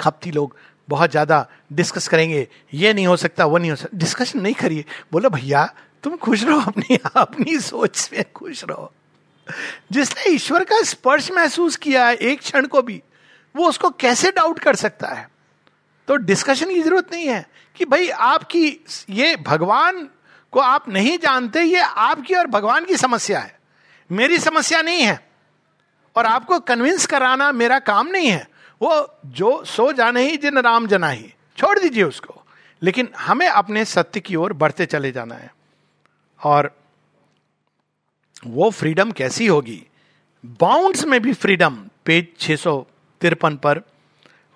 [0.00, 0.56] खपती लोग,
[0.88, 4.84] बहुत ज़्यादा डिस्कस करेंगे, ये नहीं हो सकता, वो नहीं हो सकता। डिस्कशन नहीं करिए।
[5.12, 8.92] बोलो, भैया, तुम खुश रहो अपनी अपनी सोच में खुश रहो।
[9.92, 13.02] जिसने ईश्वर का स्पर्श महसूस किया है, एक क्षण को भी,
[13.56, 15.28] वो उसको कैसे डाउट कर सकता है?
[16.08, 17.46] तो डिस्कशन की ज़रूरत नहीं है
[17.76, 20.08] कि भाई, आपकी ये भगवान
[20.52, 23.58] को आप नहीं जानते, ये आपकी और भगवान की समस्या है।
[24.10, 25.31] मेरी समस्या नहीं है।
[26.16, 28.48] और आपको कन्विंस कराना मेरा काम नहीं है।
[28.82, 32.42] वो जो सो जाने ही, जिन राम जना ही, छोड़ दीजिए उसको।
[32.82, 35.54] लेकिन हमें अपने सत्य की ओर बढ़ते चले जाना है।
[36.44, 36.76] और
[38.46, 39.86] वो फ्रीडम कैसी होगी?
[40.46, 42.86] बाउंड्स में भी फ्रीडम पेज छह सौ
[43.20, 43.80] तिरपन पर।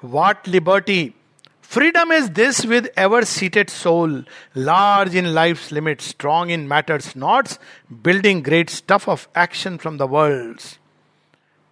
[0.04, 1.14] What liberty
[1.62, 4.26] freedom is this with ever seated soul
[4.56, 7.60] large in life limit strong in matters knots
[7.92, 10.60] building great stuff of action from the world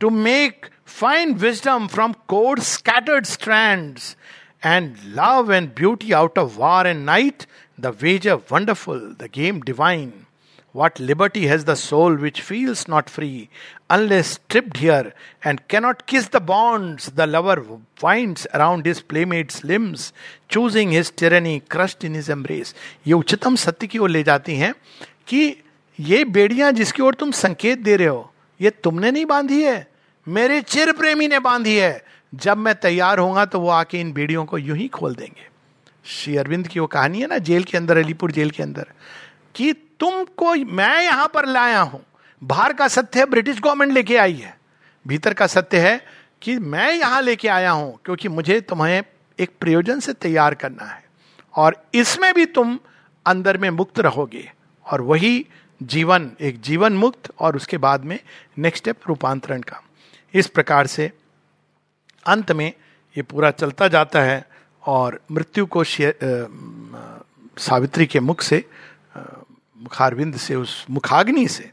[0.05, 0.66] to make
[1.00, 3.98] fine wisdom from code scattered strand
[4.64, 7.42] and love and beauty out of war and night
[7.80, 10.12] the wager wonderful the game divine
[10.74, 13.48] What liberty has the soul which feels not free,
[13.88, 15.12] unless stripped here,
[15.44, 17.55] and cannot kiss the bonds the lover
[18.02, 20.12] winds around his playmate's limbs,
[20.48, 22.74] choosing his tyranny crushed in his embrace.
[23.07, 24.74] ये उच्चतम सत्य की ओर ले जाती हैं
[25.28, 25.46] कि
[25.98, 29.93] ये बेड़ियाँ जिसकी ओर तुम संकेत दे रहे हो ये तुमने नहीं बांधी है
[30.27, 32.05] मेरे चिर प्रेमी ने बांधी है।
[32.35, 35.49] जब मैं तैयार होऊँगा तो वो आके इन बेड़ियों को यूँ ही खोल देंगे।
[36.05, 38.87] श्री अरविंद की वो कहानी है ना, जेल के अंदर, अलीपुर जेल के अंदर,
[39.55, 42.05] कि तुमको मैं यहाँ पर लाया हूँ।
[42.43, 44.59] बाहर का सत्य ब्रिटिश गवर्नमेंट लेके आई है।
[45.07, 46.05] भीतर का सत्य है
[46.43, 49.03] कि मैं यहाँ लेके आया हूँ, क्योंकि मुझे तुम्हें
[49.39, 51.05] एक प्रयोजन से तैयार करना है।
[51.55, 52.79] और इसमें भी तुम
[53.27, 54.53] अंदर में मुक्त रहोगे।
[54.87, 55.47] और वही
[55.83, 58.18] जीवन, एक जीवन मुक्त, और उसके बाद में
[58.59, 59.83] नेक्स्ट स्टेप रूपांतरण का।
[60.35, 61.11] इस प्रकार से
[62.26, 62.72] अंत में
[63.16, 64.45] ये पूरा चलता जाता है
[64.82, 65.85] और मृत्यु को
[67.59, 68.64] सावित्री के मुख से
[69.16, 71.70] मुखारविंद से, उस मुखाग्नि से,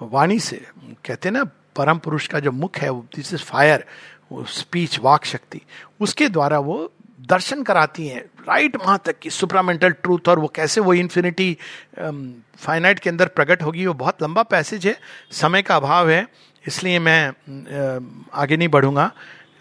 [0.00, 0.56] वाणी से,
[1.04, 1.44] कहते हैं ना,
[1.76, 3.84] परम पुरुष का जो मुख है दिस इज़ फायर
[4.32, 5.60] वो स्पीच वाक शक्ति,
[6.00, 10.80] उसके द्वारा वो दर्शन कराती हैं राइट वहाँ तक की सुपरामेंटल ट्रूथ और वो कैसे
[10.80, 11.56] वो इन्फिनिटी
[11.96, 14.96] फाइनाइट के अंदर प्रकट होगी, वो बहुत लंबा पैसेज है,
[15.32, 16.26] समय का अभाव है
[16.68, 17.20] इसलिए मैं
[18.34, 19.10] आगे नहीं बढ़ूँगा,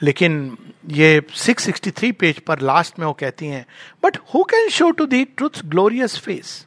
[0.04, 0.58] लेकिन
[0.90, 3.66] ये 663 पेज पर लास्ट में वो कहती हैं
[4.04, 6.66] but who can show to thee truth's glorious face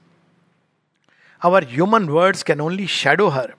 [1.43, 3.55] our human words can only shadow her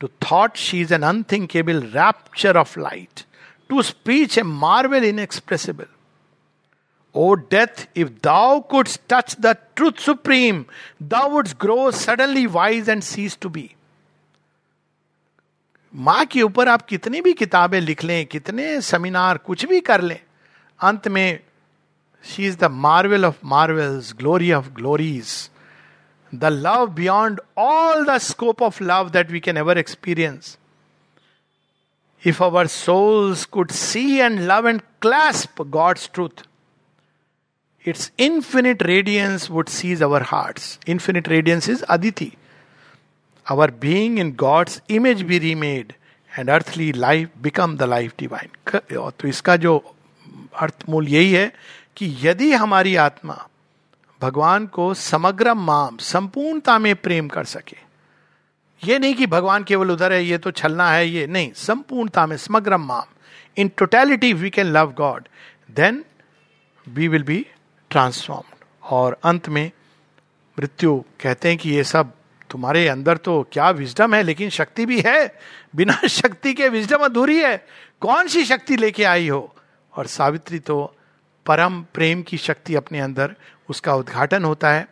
[0.00, 3.24] to thought she is an unthinkable rapture of light
[3.70, 5.86] to speech a marvel inexpressible
[7.14, 10.64] O death if thou couldst touch the truth supreme
[11.02, 13.70] thou wouldst grow suddenly wise and cease to be
[15.96, 20.20] माँ के ऊपर आप कितनी भी किताबें लिख लें, कितने सेमिनार कुछ भी कर लें,
[20.80, 21.40] अंत में
[22.24, 25.50] she is the marvel of marvels glory of glories
[26.34, 30.58] the love beyond all the scope of love that we can ever experience
[32.26, 36.46] if our souls could see and love and clasp God's truth
[37.88, 42.32] its infinite radiance would cease our heart infinite radiance is Aditi
[43.46, 45.92] Our being in God's image be remade
[46.32, 49.76] and earthly life become the life divine तो इसका जो
[50.60, 51.52] अर्थ मूल यही है
[51.96, 53.46] कि यदि हमारी आत्मा
[54.20, 57.76] भगवान को समग्र माम, संपूर्णता में प्रेम कर सके,
[58.82, 62.36] ये नहीं कि भगवान केवल उधर है, ये तो छलना है, ये नहीं, संपूर्णता में,
[62.36, 63.14] समग्र माम
[63.56, 65.28] in totality we can love God
[65.70, 66.04] then
[66.86, 67.46] we will be
[67.90, 69.70] transformed और अंत में
[70.58, 72.12] मृत्यु कहते हैं कि ये सब
[72.50, 75.38] तुम्हारे अंदर तो क्या विजडम है, लेकिन शक्ति भी है।
[75.76, 77.66] बिना शक्ति के विजडम अधूरी है।
[78.00, 79.56] कौन सी शक्ति लेके आई हो?
[79.96, 80.96] और सावित्री तो
[81.46, 83.34] परम प्रेम की शक्ति अपने अंदर,
[83.70, 84.88] उसका उद्घाटन होता है।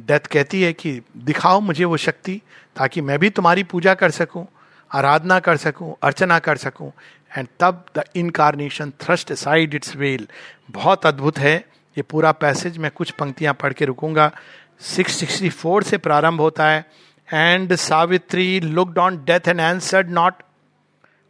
[0.00, 2.42] डेथ कहती है कि, दिखाओ मुझे वो शक्ति,
[2.76, 4.46] ताकि मैं भी तुम्हारी पूजा कर सकूँ,
[4.92, 6.92] आराधना कर सकूँ, अर्चना कर सकूँ।
[7.38, 10.28] एंड तब the incarnation thrust side its veil
[10.70, 11.56] बहुत अद्भुत है।
[11.98, 14.32] ये पूरा पैसेज मैं कुछ पंक्तियाँ पढ़ के रुकूँगा।
[14.80, 16.90] 664 से प्रारंभ होता है।
[17.32, 20.34] And Savitri looked on death and answered not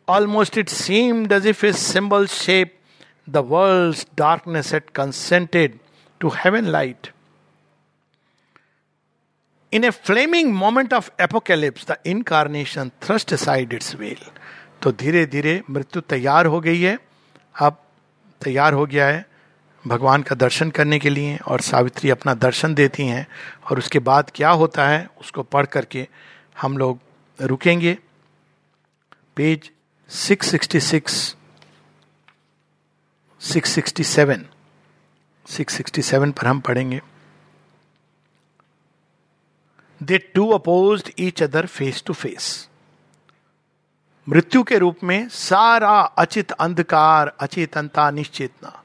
[0.09, 2.79] almost it seemed as if is symbol shape
[3.31, 5.79] the world darkness at consented
[6.25, 7.07] to heaven light
[9.75, 14.25] In a flaming moment of apocalypse, the incarnation thrust aside its veil.
[14.83, 16.99] तो धीरे धीरे मृत्यु तैयार हो गई है।
[17.61, 17.83] अब
[18.45, 19.27] तैयार हो गया है।
[19.87, 23.27] भगवान का दर्शन करने के लिए और सावित्री अपना दर्शन देती हैं
[23.71, 26.09] और उसके बाद क्या होता है, उसको पढ़ करके
[26.61, 26.99] हम लोग
[27.41, 27.99] रुकेंगे।
[29.37, 29.71] पेज
[30.11, 31.37] 666
[33.41, 34.45] 667
[35.47, 37.01] 667 पर हम पढ़ेंगे।
[40.03, 42.69] They two oppose each other face to face.
[44.29, 48.83] मृत्यु के रूप में सारा अचित अंधकार, अचेतनता, निश्चेतना।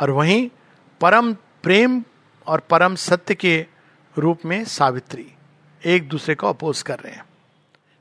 [0.00, 0.50] और वहीं
[1.00, 2.04] परम प्रेम
[2.46, 3.66] और परम सत्य के
[4.18, 5.32] रूप में सावित्री
[5.84, 7.24] एक दूसरे को अपोज कर रहे हैं।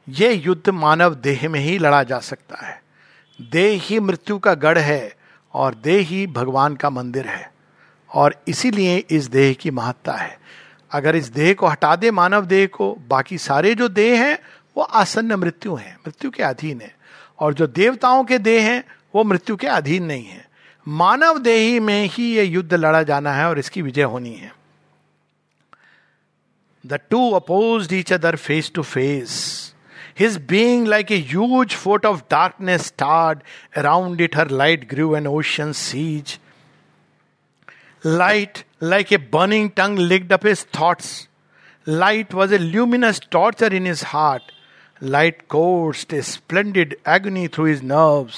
[0.10, 2.84] यह युद्ध मानव देह में ही लड़ा जा सकता है।
[3.41, 5.16] देह ही मृत्यु का गढ़ है
[5.54, 7.54] और देह ही भगवान का मंदिर है
[8.14, 10.39] और इसीलिए इस देह की महत्ता है।
[10.91, 14.39] अगर इस देह को हटा दे मानव देह को, बाकी सारे जो देह हैं,
[14.78, 16.95] वो आसन्न मृत्यु हैं, मृत्यु के अधीन है।
[17.39, 18.84] और जो देवताओं के देह हैं,
[19.16, 20.47] वो मृत्यु के अधीन नहीं है।
[20.88, 24.52] मानव देही में ही यह युद्ध लड़ा जाना है और इसकी विजय होनी है।
[26.86, 29.34] The two oppose each other face to face
[30.20, 33.40] his being like a huge fort of darkness stared
[33.78, 36.40] around it her light grew an ocean seas
[38.06, 41.28] light like a burning tongue licked up his thoughts
[41.88, 44.52] light was a luminous torture in his heart
[45.04, 48.30] light coursed a splendid agony through his nerve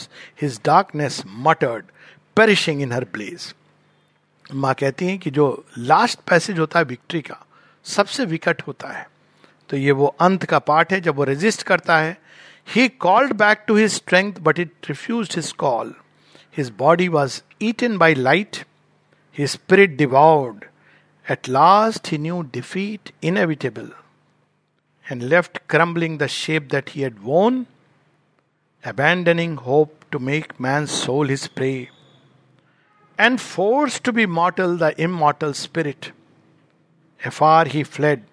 [0.41, 1.85] his darkness muttered
[2.39, 3.53] perishing in her blaze.
[4.53, 7.45] माँ कहती हैं कि जो last passage होता है victory का
[7.83, 9.09] सबसे विकट होता है।
[9.69, 12.17] तो ये वो अंत का पार्ट है जब वो रेजिस्ट करता है।
[12.75, 15.93] He called back to his strength but it refuse his call
[16.57, 18.65] his body was eaten by light
[19.37, 20.65] his spirit devoid
[21.31, 23.91] at last he knew defeat inevitable
[25.11, 27.55] and left crumbling the shape that he had worn,
[28.83, 31.89] abandoning hope to make man's soul his prey,
[33.19, 36.11] and forced to be mortal the immortal spirit.
[37.19, 38.23] Afar he fled,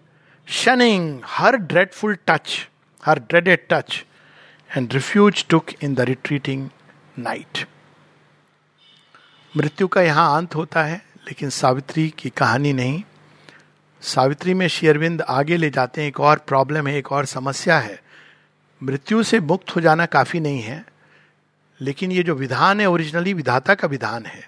[0.46, 2.68] shunning her dreadful touch,
[3.02, 4.06] her dreaded touch,
[4.70, 6.70] and refuge took in the retreating
[7.18, 7.66] night.
[9.54, 13.02] मृत्यु का यहाँ अंत होता है लेकिन सावित्री की कहानी नहीं
[14.02, 17.98] सावित्री में शेरविंद आगे ले जाते हैं एक और प्रॉब्लम है एक और समस्या है
[18.80, 20.84] मृत्यु से मुक्त हो जाना काफ़ी नहीं है
[21.80, 24.44] लेकिन ये जो विधान है ओरिजिनली विधाता का विधान है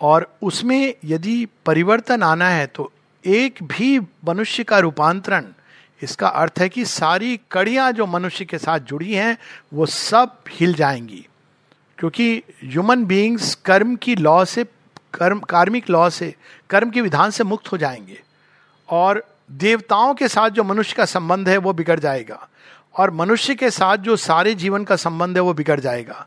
[0.00, 2.92] और उसमें यदि परिवर्तन आना है तो
[3.26, 5.44] एक भी मनुष्य का रूपांतरण,
[6.02, 9.38] इसका अर्थ है कि सारी कड़ियाँ जो मनुष्य के साथ जुड़ी हैं,
[9.74, 11.26] वो सब हिल जाएँगी।
[11.98, 14.64] क्योंकि ह्यूमन बीइंग्स कर्म की लॉ से,
[15.14, 16.34] कर्म, कार्मिक लॉ से,
[16.70, 18.20] कर्म के विधान से मुक्त हो जाएँगे।
[18.88, 22.48] और देवताओं के साथ जो मनुष्य का संबंध है, वो बिगड़ जाएगा।
[22.96, 26.26] और मनुष्य के साथ जो सारे जीवन का संबंध है, वो बिगड़ जाएगा।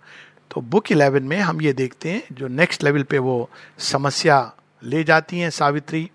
[0.51, 4.51] तो बुक इलेवन में हम ये देखते हैं, जो नेक्स्ट लेवल पे वो समस्या
[4.83, 6.09] ले जाती हैं सावित्री,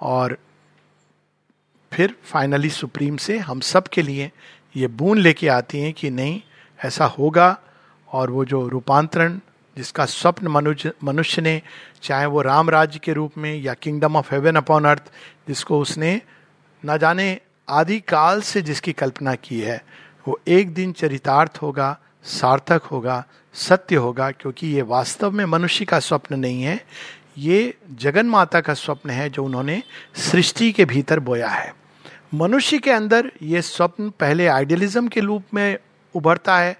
[0.00, 0.38] और
[1.92, 4.30] फिर फाइनली सुप्रीम से हम सब के लिए
[4.76, 6.40] ये बून लेके आती हैं कि नहीं,
[6.84, 7.58] ऐसा होगा,
[8.08, 9.38] और वो जो रूपांतरण,
[9.76, 11.62] जिसका स्वप्न मनुष्य मनुष्य ने,
[12.02, 15.10] चाहे वो राम राज्य के रूप में या kingdom of heaven upon earth
[15.48, 16.20] जिसको उसने
[16.82, 19.82] न जाने आदि काल से जिसकी कल्पना की है,
[20.28, 23.24] वो एक दिन चरितार्थ होगा, सार्थक होगा
[23.58, 26.80] सत्य होगा क्योंकि ये वास्तव में मनुष्य का स्वप्न नहीं है,
[27.38, 29.82] ये जगन माता का स्वप्न है जो उन्होंने
[30.20, 31.72] सृष्टि के भीतर बोया है।
[32.34, 35.78] मनुष्य के अंदर ये स्वप्न पहले आइडियलिज्म के रूप में
[36.14, 36.76] उभरता है,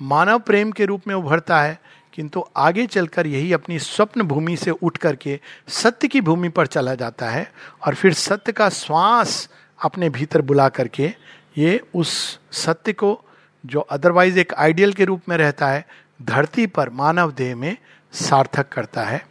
[0.00, 1.78] मानव प्रेम के रूप में उभरता है,
[2.14, 6.94] किंतु आगे चलकर यही अपनी स्वप्न भूमि से उठ करके सत्य की भूमि पर चला
[6.94, 7.46] जाता है
[7.86, 11.12] और फिर सत्य का श्वास अपने भीतर बुला करके
[11.58, 13.20] ये उस सत्य को,
[13.64, 15.84] जो अदरवाइज़ एक आइडियल के रूप में रहता है
[16.22, 17.76] धरती पर मानव देह में
[18.12, 19.26] सार्थक करता है।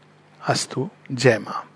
[0.48, 1.71] अस्तु जय माँ।